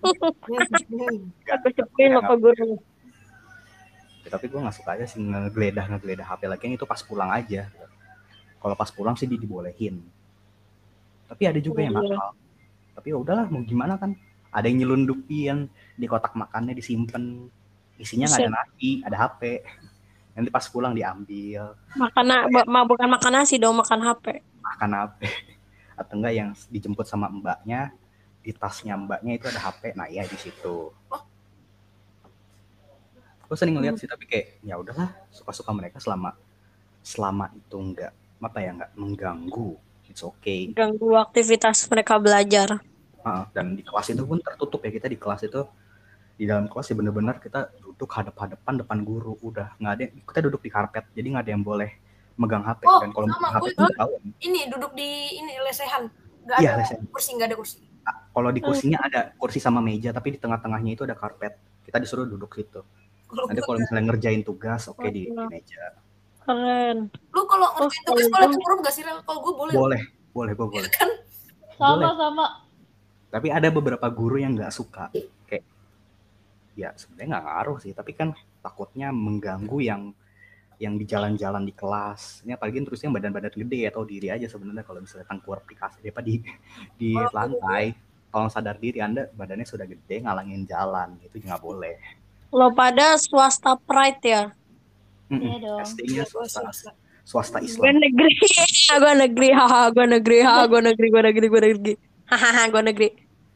[2.16, 2.70] Aku guru.
[4.26, 6.64] Ya, tapi gue nggak suka aja sih ngegeledah ngegeledah HP lagi.
[6.72, 7.70] Itu pas pulang aja.
[8.58, 10.02] Kalau pas pulang sih di- dibolehin
[11.26, 12.06] tapi ada juga yang Iya.
[12.10, 12.30] nakal.
[12.96, 14.14] Tapi ya udahlah mau gimana kan?
[14.50, 17.48] Ada yang nyelundupin di kotak makannya disimpan
[17.96, 19.42] isinya nggak ada nasi ada HP
[20.32, 21.76] nanti pas pulang diambil.
[21.94, 22.26] Makan
[22.66, 24.26] ma- bukan makan nasi dong, makan HP.
[24.60, 25.20] makan HP
[26.00, 27.96] atau enggak yang dijemput sama mbaknya
[28.42, 30.92] di tasnya mbaknya itu ada HP nah iya di situ.
[33.46, 36.34] Gue sering ngeliat sih tapi kayak ya udahlah suka-suka mereka selama
[37.00, 39.70] selama itu enggak apa ya enggak mengganggu
[40.08, 42.80] it's okay Ganggu aktivitas mereka belajar.
[43.20, 45.65] Ah, dan di kelas itu pun tertutup ya kita di kelas itu
[46.36, 50.62] di dalam kelas ya bener-bener kita duduk hadap-hadapan depan guru udah nggak ada kita duduk
[50.62, 51.89] di karpet jadi nggak ada yang boleh
[52.36, 56.12] megang HP Oh, dan kalau megang HP itu tahu Ini duduk di ini lesehan.
[56.44, 57.04] Gak Iya, ada lesehan.
[57.10, 57.78] kursi, gak ada kursi.
[58.30, 62.28] kalau di kursinya ada kursi sama meja tapi di tengah-tengahnya itu ada karpet kita disuruh
[62.28, 62.84] duduk situ
[63.26, 65.50] Kalau nanti kalau misalnya ngerjain tugas oke di, di Oh.
[65.50, 65.98] meja
[66.45, 66.97] Keren.
[67.10, 69.19] lu kalau Oh, ngerjain tugas boleh kurung gak sih Rel?
[69.21, 69.73] Kalau gue boleh.
[69.73, 71.10] boleh boleh gue boleh Kan
[71.75, 72.15] Sama Boleh.
[72.15, 72.45] sama.
[73.27, 75.12] tapi ada beberapa guru yang nggak suka
[75.43, 75.65] kayak
[76.73, 80.01] ya sebenarnya nggak ngaruh sih tapi kan takutnya mengganggu yang
[80.75, 84.99] yang di jalan-jalan di kelas ini apalagi terusnya badan-badan gede atau diri aja sebenarnya kalau
[84.99, 86.39] misalnya tengkur aplikasi apa di
[86.99, 87.91] di Oh, lantai
[88.27, 91.95] tolong sadar diri anda badannya sudah gede ngalangin jalan itu nggak boleh
[92.51, 94.43] Lo pada swasta pride ya?
[95.28, 95.80] Iya dong.
[95.82, 96.92] SD-nya Iya, swasta, swasta.
[97.24, 98.34] swasta Gue Islam negeri,
[99.02, 101.94] gue negeri, haha, gue negeri, haha, gue negeri, gue negeri, gue negeri,
[102.26, 103.10] hahaha, gue negeri.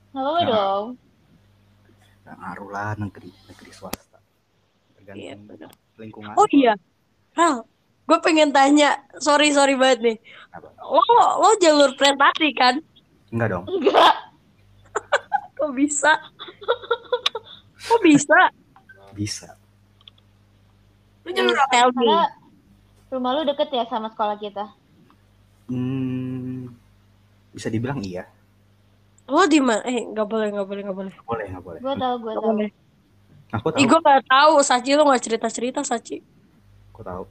[0.10, 0.46] Apa-apa Nah.
[0.48, 0.86] dong.
[2.20, 4.18] nggak ngaruh lah negeri negeri swasta
[5.10, 5.72] Iya, tergantung benar.
[5.96, 6.74] lingkungan Oh iya,
[7.32, 7.66] Ral,
[8.06, 10.18] gue pengen tanya, sorry sorry banget nih.
[10.50, 10.70] Apa?
[10.80, 11.02] Lo
[11.40, 12.82] lo jalur prestasi kan?
[13.30, 14.14] enggak dong Enggak.
[15.58, 16.18] Kok bisa?
[17.80, 18.40] Kok bisa?
[19.12, 19.50] bisa
[21.30, 21.70] Lu jalur apa?
[21.70, 21.98] Tell me.
[22.02, 22.22] Karena
[23.13, 24.65] rumah lu deket ya sama sekolah kita.
[25.70, 26.74] Hmm,
[27.54, 28.26] bisa dibilang iya.
[29.30, 29.86] Lo di mana?
[29.86, 31.13] Eh, nggak boleh, nggak boleh, nggak boleh.
[31.13, 31.80] Nggak boleh, nggak boleh.
[31.86, 32.44] Gue tau, gue tau.
[32.50, 32.70] boleh.
[33.50, 34.54] Aku tahu, Ih, gue nggak tahu.
[34.65, 36.18] Sachi lo nggak cerita cerita Sachi.
[36.89, 37.24] aku tahu.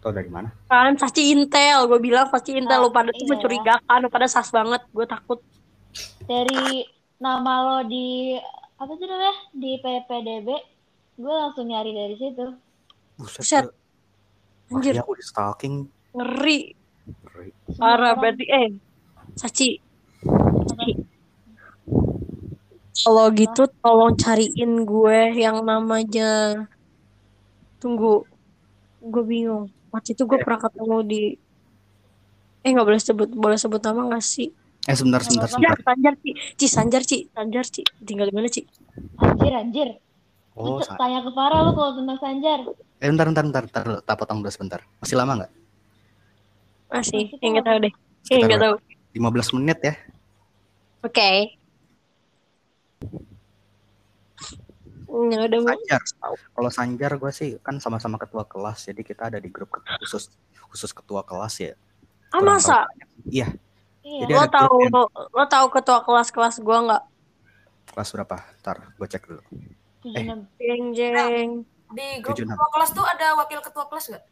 [0.00, 0.52] Tahu dari mana?
[0.68, 2.84] Kan Sachi Intel, gue bilang Sachi Intel.
[2.84, 3.30] Oh, Lo pada tuh iya.
[3.32, 4.84] mencurigakan, lo pada sas banget.
[4.92, 5.40] Gue takut.
[6.28, 6.84] Dari
[7.16, 8.36] nama lo di
[8.80, 10.48] apa sih namanya di PPDB,
[11.20, 12.46] gue langsung nyari dari situ.
[13.20, 13.44] Buset.
[13.44, 13.66] Buset.
[14.70, 14.94] Anjir.
[14.96, 15.74] aku di stalking.
[16.16, 16.58] Ngeri.
[17.04, 17.50] Ngeri.
[17.76, 18.68] Parah berarti eh
[19.36, 19.76] Sachi.
[20.64, 20.90] Sachi.
[23.00, 26.64] Kalau gitu tolong cariin gue yang namanya
[27.80, 28.24] Tunggu.
[29.00, 29.68] Gue bingung.
[29.92, 31.22] Waktu itu gue pernah ketemu di
[32.60, 34.52] Eh nggak boleh sebut boleh sebut nama nggak sih?
[34.84, 35.84] Eh, sebentar, sebentar, Sanjar, sebentar.
[35.84, 36.30] Sanjar, Ci.
[36.56, 37.16] Ci, Sanjar, Ci.
[37.32, 37.82] Sanjar, Ci.
[38.04, 38.64] Tinggal di mana, Ci?
[39.20, 39.88] Anjir, anjir.
[40.60, 42.60] Oh, Lu sa- tanya ke Farah lu kalau tentang Sanjar.
[43.00, 43.84] eh, bentar, bentar, bentar, bentar.
[44.04, 44.84] Tak potong dulu sebentar.
[45.00, 45.52] Masih lama nggak?
[46.90, 47.88] Masih, Masih eh, nggak tahu deh.
[47.88, 48.74] Eh, Sekitar nggak tahu.
[49.10, 49.94] 15 menit ya.
[51.00, 51.30] Oke.
[55.10, 55.58] Ya udah.
[55.64, 56.00] Sanjar.
[56.50, 60.30] Kalau Sanjar gue sih kan sama-sama ketua kelas, jadi kita ada di grup khusus
[60.68, 61.72] khusus ketua kelas ya.
[62.30, 62.86] Ah, Kurang masa?
[63.26, 63.50] Iya,
[64.00, 64.22] Iya.
[64.22, 67.02] Jadi Lo tahu grup lo, lo tahu ketua kelas-kelas gua nggak?
[67.90, 68.36] kelas berapa?
[68.60, 69.42] Ntar gue cek dulu.
[70.00, 70.24] Tujuh Eh.
[70.24, 70.40] enam.
[70.56, 71.50] Jeng jeng.
[71.90, 74.24] Di grup ketua kelas tuh ada wakil ketua kelas gak?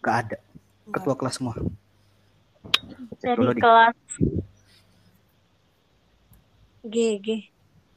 [0.00, 0.36] Gak ada.
[0.88, 1.54] Ketua kelas semua.
[3.18, 3.96] Dari dulu kelas
[6.84, 7.28] GG.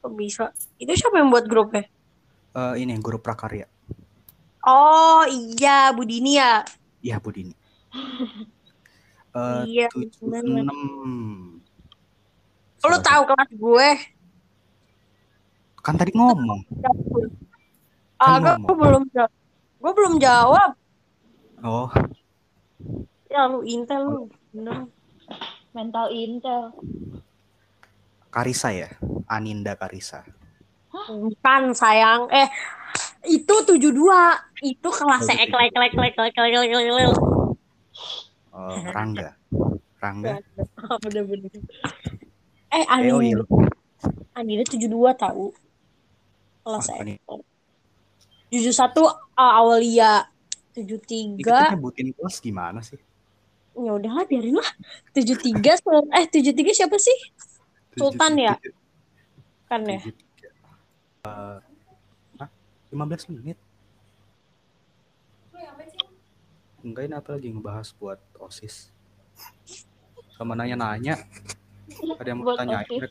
[0.02, 0.50] Kok bisa?
[0.76, 1.86] Itu siapa yang buat grupnya?
[2.52, 3.70] Eh, ini guru prakarya.
[4.62, 6.66] Oh iya, Budini ya.
[7.00, 7.54] Iya, Budini.
[9.32, 10.68] Eh, Iya, tujuh bener.
[10.68, 10.76] enam.
[12.76, 13.90] Lo Salah tahu kelas gue?
[15.82, 16.62] Kan tadi ngomong.
[18.22, 19.32] Ah, kan aku belum jawab.
[19.82, 20.72] Gue belum jawab.
[21.66, 21.90] Oh.
[23.34, 24.22] Ya lu intel lu.
[24.54, 24.86] Bener.
[25.74, 26.70] Mental intel.
[28.30, 28.90] Karisa ya?
[29.26, 30.22] Aninda Karisa.
[30.94, 32.30] Kan Bukan sayang.
[32.30, 32.46] Eh,
[33.26, 33.82] itu 72.
[34.62, 37.06] Itu kelas oh, ekle ekle ekle ekle ekle ekle
[38.54, 39.34] Oh, Rangga.
[39.98, 40.38] Rangga.
[41.04, 41.50] Bener-bener.
[42.70, 43.10] Eh, Aninda.
[43.10, 43.22] Eh, oh,
[44.46, 44.62] iya.
[44.62, 45.50] 72 tahu
[46.62, 47.42] kelas ekor.
[48.52, 50.28] Tujuh satu Aulia.
[50.72, 51.76] Tujuh tiga.
[51.76, 53.00] nyebutin kelas gimana sih?
[53.76, 54.70] Ya udahlah biarin lah.
[55.16, 55.76] Tujuh tiga
[56.16, 57.16] eh tujuh tiga siapa sih?
[57.96, 58.56] Sultan ya?
[59.68, 60.00] Kan ya.
[61.28, 61.58] Eh,
[62.92, 63.60] lima belas menit.
[66.82, 68.90] Enggak ini apa lagi ngebahas buat osis
[70.34, 71.22] sama nanya-nanya
[72.18, 72.82] ada yang mau tanya?
[72.90, 73.06] Ya,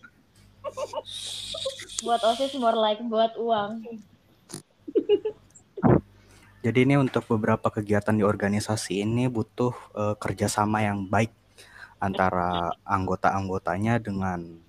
[2.04, 3.84] Buat OSIS more like buat uang.
[6.60, 11.32] Jadi ini untuk beberapa kegiatan di organisasi ini butuh eh, kerjasama yang baik
[12.00, 14.60] antara anggota-anggotanya dengan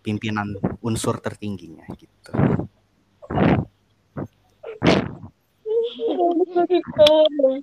[0.00, 2.32] pimpinan unsur tertingginya gitu.
[6.96, 7.60] Tolong.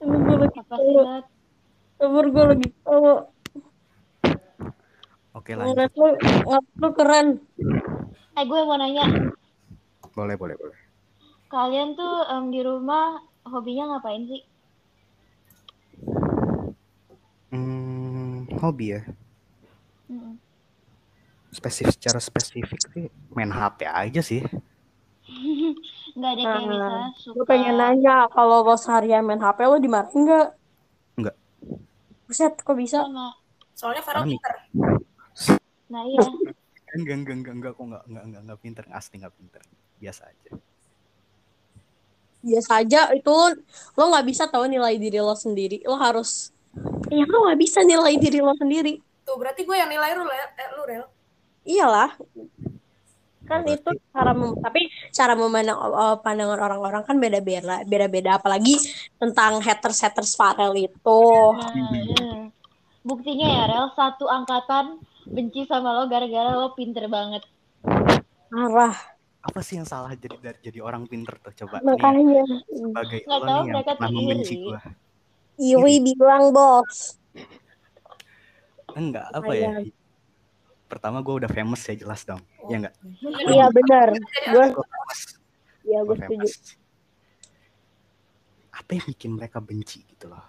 [0.00, 1.39] Temen gue lagi Apa sih,
[2.00, 3.20] Temen gue lagi cowok.
[5.32, 5.76] Oke lanjut.
[5.76, 6.08] Ngeliat lu,
[6.80, 7.26] lu keren.
[8.34, 9.04] Eh, gue mau nanya,
[10.10, 10.78] Boleh boleh boleh.
[11.46, 14.42] kalian tuh em, di rumah hobinya ngapain sih?
[17.50, 19.02] Hmm, hobi ya.
[20.06, 20.38] Mm-mm.
[21.50, 24.40] Spesifik secara spesifik sih main HP aja sih.
[26.16, 30.26] Nggak ada kayak Nah, misalnya Gue pengen nanya, kalau lo seharian main HP lo dimarahin
[30.26, 30.48] nggak?
[30.48, 30.48] Enggak.
[32.30, 33.02] Buset, kok bisa?
[33.02, 33.34] sama.
[33.74, 34.52] Soalnya Karena pinter.
[35.90, 36.22] Nah iya,
[36.94, 39.62] Enggak enggak enggak enggak kok enggak enggak enggak enggak pinter asli enggak pinter.
[39.98, 40.50] Biasa aja.
[42.40, 43.34] Biasa aja, itu
[43.98, 45.82] lo nggak bisa tahu nilai diri lo sendiri.
[45.82, 46.54] Lo harus,
[47.10, 49.02] ya lo nggak bisa nilai diri lo sendiri.
[49.26, 50.22] Tuh berarti gue yang nilai lu.
[50.30, 51.04] Eh, lu, Rel.
[51.66, 52.14] Iyalah,
[53.50, 54.80] kan Oh, itu berarti- cara mem- tapi
[55.10, 58.78] cara memandang uh, pandangan orang-orang kan beda-beda beda-beda apalagi
[59.18, 61.22] tentang haters haters Farel itu
[61.58, 62.46] nah.
[63.00, 67.40] Buktinya ya, Rel, satu angkatan benci sama lo gara-gara lo pinter banget.
[68.48, 68.92] marah
[69.40, 73.40] Apa sih yang salah jadi dari jadi orang pinter tuh coba nih makanya sebagai Nggak
[73.40, 74.64] lo tahu, nih yang mereka pernah tuh membenci iri.
[74.68, 74.80] gua.
[75.56, 76.96] Iwi bilang bos
[78.92, 79.70] Enggak apa ya?
[80.90, 82.42] Pertama gue udah famous ya jelas dong.
[82.66, 82.94] Ya enggak?
[83.46, 85.20] iya benar gue Gue famous.
[85.86, 86.76] ya Gue gue setuju.
[88.74, 90.42] Apa yang bikin mereka benci gitu loh?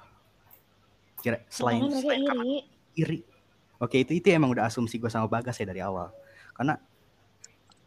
[1.22, 2.58] Kira selain, Karena selain iri.
[2.98, 3.20] iri.
[3.78, 6.10] Oke itu itu emang udah asumsi gue sama Bagas ya dari awal.
[6.58, 6.74] Karena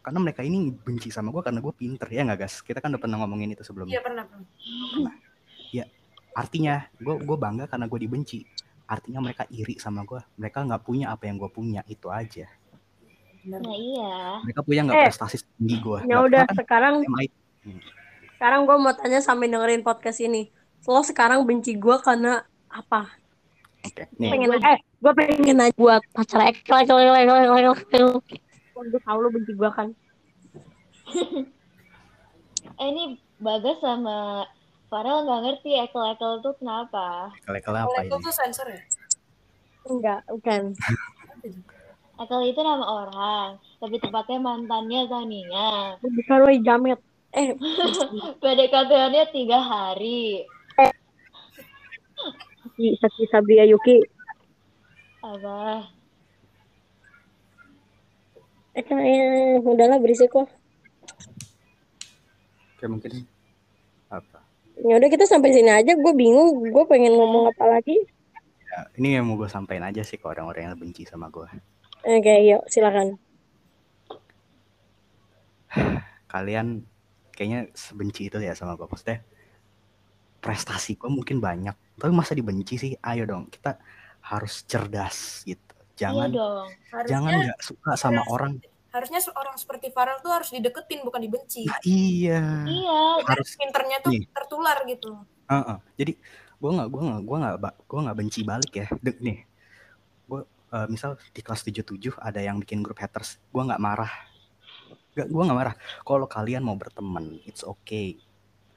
[0.04, 2.62] karena mereka ini benci sama gue karena gue pinter ya nggak gas?
[2.62, 3.98] Kita kan udah pernah ngomongin itu sebelumnya.
[3.98, 5.14] Iya pernah, pernah.
[6.34, 8.42] Artinya gue gue bangga karena gue dibenci.
[8.84, 10.20] Artinya mereka iri sama gue.
[10.34, 12.46] Mereka nggak punya apa yang gue punya itu aja.
[13.40, 13.60] Benar.
[13.60, 14.14] Nah iya.
[14.42, 15.98] Mereka punya nggak Eh, prestasi tinggi gue.
[16.04, 17.32] ya udah sekarang MIT.
[18.34, 23.08] sekarang gue mau tanya sambil dengerin podcast ini lo sekarang benci gue karena apa
[23.80, 28.06] Oke, nih pengen eh gue pengen nanya buat pacar ekel ekel ekel ekel ekel ekel
[28.82, 29.88] gue tau lo benci gue kan
[32.74, 33.04] Eh ini
[33.36, 34.44] Bagas sama
[34.88, 37.32] Farel nggak ngerti ekel-ekel tuh kenapa.
[37.64, 38.08] kalau apa ini?
[38.12, 38.82] itu tuh sensor ya?
[39.84, 40.72] enggak bukan
[42.14, 43.48] Ekel itu nama orang,
[43.82, 45.98] tapi tepatnya mantannya Tania.
[45.98, 46.98] bukan lo jamet
[47.34, 47.50] eh
[48.40, 50.46] PDKT-nya tiga hari.
[52.74, 54.02] Saki Saki Sabria Yuki
[55.22, 55.86] Apa?
[58.74, 60.50] eh kan eh, udahlah berisik kok
[62.74, 63.22] Oke mungkin?
[64.80, 67.98] Ya udah kita sampai sini aja gue bingung gue pengen ngomong apa lagi
[68.74, 71.46] Ya, ini yang mau gue sampaikan aja sih ke orang-orang yang benci sama gue.
[72.02, 73.14] oke yuk silakan
[76.32, 76.82] Kalian
[77.30, 78.86] kayaknya sebenci itu ya sama gue.
[78.86, 79.22] Maksudnya
[80.42, 82.92] prestasi gue mungkin banyak, tapi masa dibenci sih?
[83.00, 83.78] Ayo dong, kita
[84.26, 85.62] harus cerdas gitu.
[85.94, 86.66] Iya Jangan dong.
[87.06, 88.58] jangan nggak suka sama orang.
[88.94, 91.66] Harusnya orang seperti Farel tuh harus dideketin bukan dibenci.
[91.66, 92.62] Nah, iya.
[92.62, 93.26] Iya.
[93.26, 94.30] Harus Pinternya tuh Nih.
[94.30, 95.18] tertular gitu.
[95.50, 95.78] Heeh.
[95.98, 96.12] Jadi
[96.62, 97.56] gue nggak gue nggak gue nggak
[97.90, 98.86] gue nggak benci balik ya.
[99.02, 99.38] Dek nih,
[100.30, 104.12] gue eh, misal di kelas 77 ada yang bikin grup haters, gue nggak marah.
[105.18, 105.74] Gak, gue nggak marah.
[106.02, 108.18] Kalau kalian mau berteman, it's okay,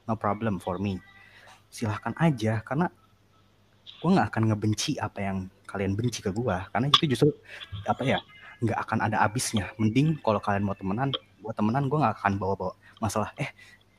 [0.10, 0.98] no problem for me.
[1.70, 2.90] Silahkan aja, karena
[4.02, 7.30] gue nggak akan ngebenci apa yang kalian benci ke gue, karena itu justru
[7.90, 8.20] apa ya
[8.64, 9.70] nggak akan ada habisnya.
[9.78, 13.34] Mending kalau kalian mau temenan, gue temenan gue nggak akan bawa-bawa masalah.
[13.38, 13.54] Eh,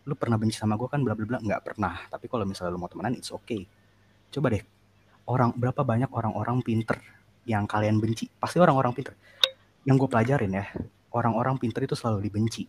[0.09, 1.39] lu pernah benci sama gue kan bla bla bla.
[1.39, 1.95] Nggak pernah.
[2.11, 3.67] Tapi kalau misalnya lu mau temenan it's okay.
[4.35, 4.63] Coba deh
[5.29, 6.99] orang berapa banyak orang-orang pinter
[7.47, 8.27] yang kalian benci?
[8.29, 9.15] Pasti orang-orang pinter.
[9.87, 10.65] Yang gue pelajarin ya
[11.13, 12.69] orang-orang pinter itu selalu dibenci.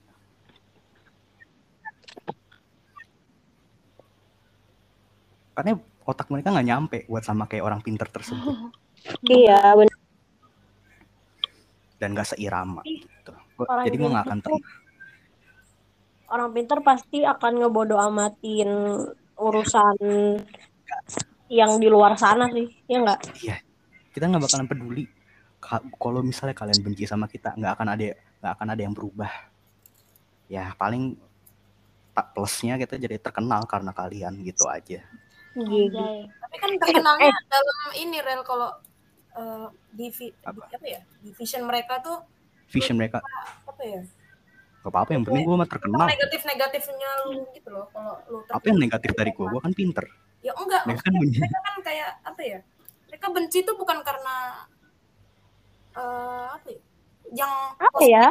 [5.56, 5.76] Karena
[6.08, 8.72] otak mereka nggak nyampe buat sama kayak orang pinter tersebut.
[9.28, 10.09] Iya benar
[12.00, 13.36] dan gak seirama gitu.
[13.60, 14.64] Orang jadi gue nggak akan tenang
[16.30, 18.70] orang pinter pasti akan ngebodo amatin
[19.36, 19.98] urusan
[21.50, 23.20] yang di luar sana sih ya nggak?
[23.42, 23.58] Iya.
[24.14, 25.06] Kita nggak bakalan peduli
[25.60, 29.32] Ka- kalau misalnya kalian benci sama kita nggak akan ada nggak akan ada yang berubah.
[30.48, 31.18] Ya paling
[32.14, 35.02] tak plusnya kita jadi terkenal karena kalian gitu aja.
[35.58, 36.06] Gitu.
[36.30, 38.70] Tapi kan terkenalnya dalam ini rel kalau
[39.40, 40.68] eh, di, vi- Apa?
[40.68, 41.02] di- apa ya?
[41.24, 42.18] Di vision mereka tuh
[42.70, 43.24] vision mereka
[43.66, 44.02] apa ya?
[44.80, 48.80] gak apa-apa yang penting gue mah terkenal Negatif-negatifnya lu gitu loh kalau lu apa yang
[48.80, 50.06] negatif dari gue gue kan pinter
[50.40, 52.60] Ya enggak, mereka kan mereka kan kayak apa ya?
[53.12, 54.36] Mereka benci tuh bukan karena
[56.00, 56.80] eh apa ya?
[57.36, 58.26] Yang apa ya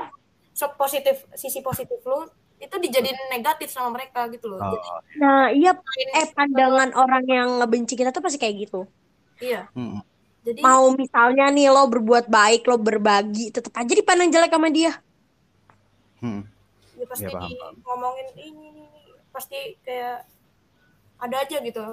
[0.57, 2.27] so positif sisi positif lu
[2.59, 4.59] itu dijadiin negatif sama mereka gitu loh.
[4.59, 4.89] Oh, Jadi
[5.23, 5.71] Nah, iya
[6.19, 8.89] eh pandangan orang yang ngebenci kita tuh pasti kayak gitu.
[9.39, 9.71] iya.
[9.77, 10.03] mm,
[10.49, 14.97] Jadi Mau misalnya nih lo berbuat baik, lo berbagi, tetap aja dipandang jelek sama dia.
[16.25, 16.43] mm.
[16.99, 17.75] ya pasti Iya, paham, di paham.
[17.85, 18.85] ngomongin ini, ini, ini,
[19.31, 20.25] pasti kayak
[21.21, 21.85] ada aja gitu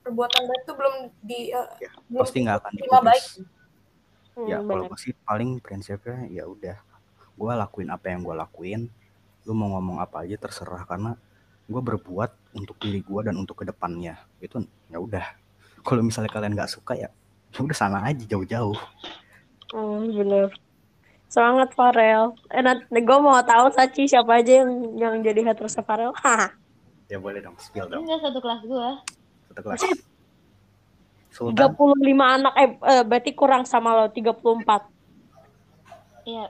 [0.00, 3.24] perbuatan baik itu belum di eh, Ya, belum pasti nggak akan terima baik.
[4.34, 6.76] Hmm, Ya kalau gue sih paling prinsipnya ya udah,
[7.34, 8.80] gue lakuin apa yang gue lakuin.
[9.44, 11.18] Lu mau ngomong apa aja terserah karena
[11.66, 14.22] gue berbuat untuk diri gue dan untuk ke depannya.
[14.38, 15.26] Itu ya udah.
[15.84, 17.23] Kalau misalnya kalian nggak suka ya, ya
[17.56, 18.74] udah sana aja jauh-jauh.
[19.70, 20.50] Hmm, bener.
[21.28, 22.34] Semangat Farel.
[22.50, 26.14] Eh, nanti gue mau tahu Sachi siapa aja yang yang jadi haters Farel.
[27.04, 28.00] Ya boleh dong, spill dong.
[28.08, 28.96] Enggak satu kelas gua.
[29.52, 29.80] Satu kelas.
[29.84, 30.00] 35
[31.36, 34.40] Sultan, anak eh, eh berarti kurang sama lo 34.
[36.24, 36.48] Iya.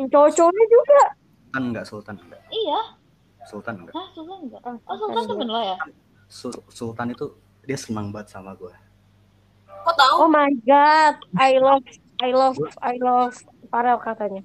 [0.00, 1.02] Yang Cowok-cowoknya juga.
[1.44, 2.40] Sultan enggak, Sultan enggak.
[2.48, 2.80] Iya.
[3.44, 3.92] Sultan enggak.
[3.92, 4.60] Hah, Sultan enggak?
[4.64, 5.76] Oh, Oh, Sultan temen lo ya?
[6.30, 7.26] Su- Sultan itu
[7.68, 8.72] dia senang banget sama gue.
[9.86, 10.14] Kok tahu?
[10.24, 11.84] Oh my god, I love
[12.20, 13.34] I love I love
[13.72, 14.42] Farel katanya.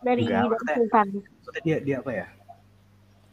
[0.00, 1.06] Dari Enggak, dari Sultan.
[1.64, 2.26] Dia dia apa ya?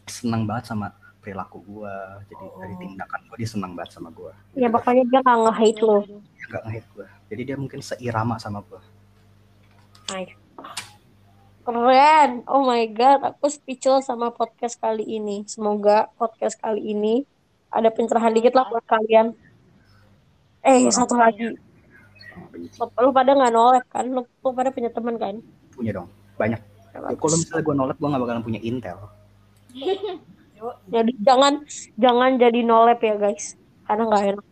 [0.07, 1.95] Senang banget sama perilaku gue.
[2.31, 2.79] Jadi dari Oh.
[2.79, 4.31] tindakan gue dia senang banget sama gue.
[4.55, 5.97] Ya pokoknya dia gak nge-hate lo.
[6.07, 7.07] Dia nggak nge-hate gue.
[7.27, 8.81] Jadi dia mungkin seirama sama gue.
[11.67, 12.47] Keren.
[12.47, 15.43] Oh my god, aku speechless sama podcast kali ini.
[15.51, 17.27] Semoga podcast kali ini
[17.67, 19.35] ada pencerahan dikit lah buat kalian.
[20.67, 21.55] Eh, satu lagi.
[22.35, 22.77] Sama benci.
[22.99, 24.05] Lu, pada nggak nolep kan?
[24.05, 25.35] Lu, lu pada punya teman kan?
[25.71, 26.59] Punya dong, banyak.
[26.91, 28.97] Ya, kalau misalnya gue nolak, gue nggak bakalan punya intel.
[30.57, 31.61] Yo, Jadi jangan
[31.95, 33.53] jangan jadi nolep ya guys.
[33.85, 34.45] Karena nggak enak.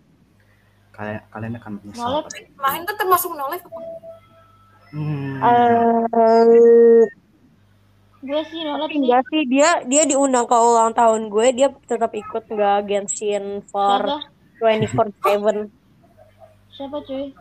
[0.91, 2.01] Kalian kalian akan menyesal.
[2.01, 2.23] Nolak.
[2.29, 2.41] pasti.
[2.55, 3.79] main kan termasuk noleh apa?
[4.95, 5.35] Hmm.
[5.43, 7.03] Eh,
[8.21, 8.97] Gue sih nolak sih.
[9.03, 14.01] enggak sih dia dia diundang ke ulang tahun gue dia tetap ikut nggak Genshin for
[14.01, 15.13] Siapa?
[15.19, 15.69] 24/7
[16.75, 17.31] Siapa cuy?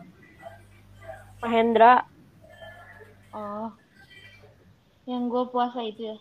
[1.43, 2.07] Mahendra
[3.35, 3.67] Oh.
[5.03, 6.17] Yang gue puasa itu ya?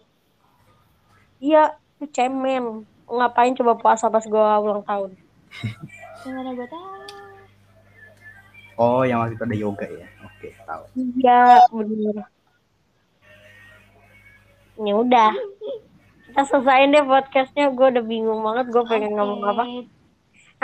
[1.39, 1.63] iya
[1.99, 5.13] itu cemen ngapain coba puasa pas gue ulang tahun
[6.25, 6.91] Yang mana gue tahu.
[8.75, 10.07] Oh, yang waktu itu ada yoga ya.
[10.27, 10.83] Oke, tahu.
[10.99, 12.27] iya bener
[14.75, 15.31] ya udah
[16.27, 19.65] kita selesaiin deh podcastnya gue udah bingung banget gue pengen ngomong apa.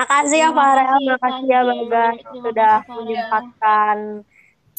[0.00, 0.86] Makasih ya Terima Farel.
[0.86, 1.60] kasih, makasih ya.
[1.60, 2.96] Bagas Terima sudah Farel.
[2.96, 3.96] menyempatkan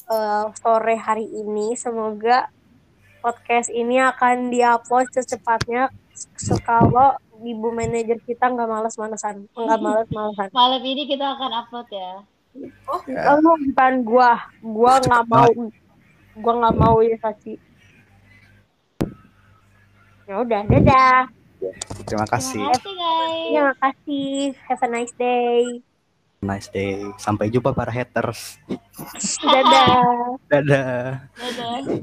[0.10, 1.68] eh, sore hari ini.
[1.78, 2.38] Semoga
[3.22, 5.94] podcast ini akan diupload secepatnya.
[6.36, 9.46] Sekalo ibu manajer kita nggak males-malesan.
[9.54, 10.48] Nggak males-malesan.
[10.52, 12.12] Malam ini kita akan upload ya.
[13.08, 13.40] Ya.
[13.40, 14.32] Lu bukan gua.
[14.60, 15.50] Gua nggak mau.
[16.36, 17.56] Gua nggak mau ya Sachi.
[20.28, 21.41] Ya udah dadah
[22.10, 22.60] Terima kasih.
[22.60, 23.46] Terima kasih guys.
[23.48, 24.32] terima kasih
[24.68, 25.82] have a nice day
[26.42, 27.06] Nice day.
[27.22, 28.58] Sampai jumpa para haters.
[29.46, 31.30] dadah Dadah.
[31.38, 32.02] Dadah.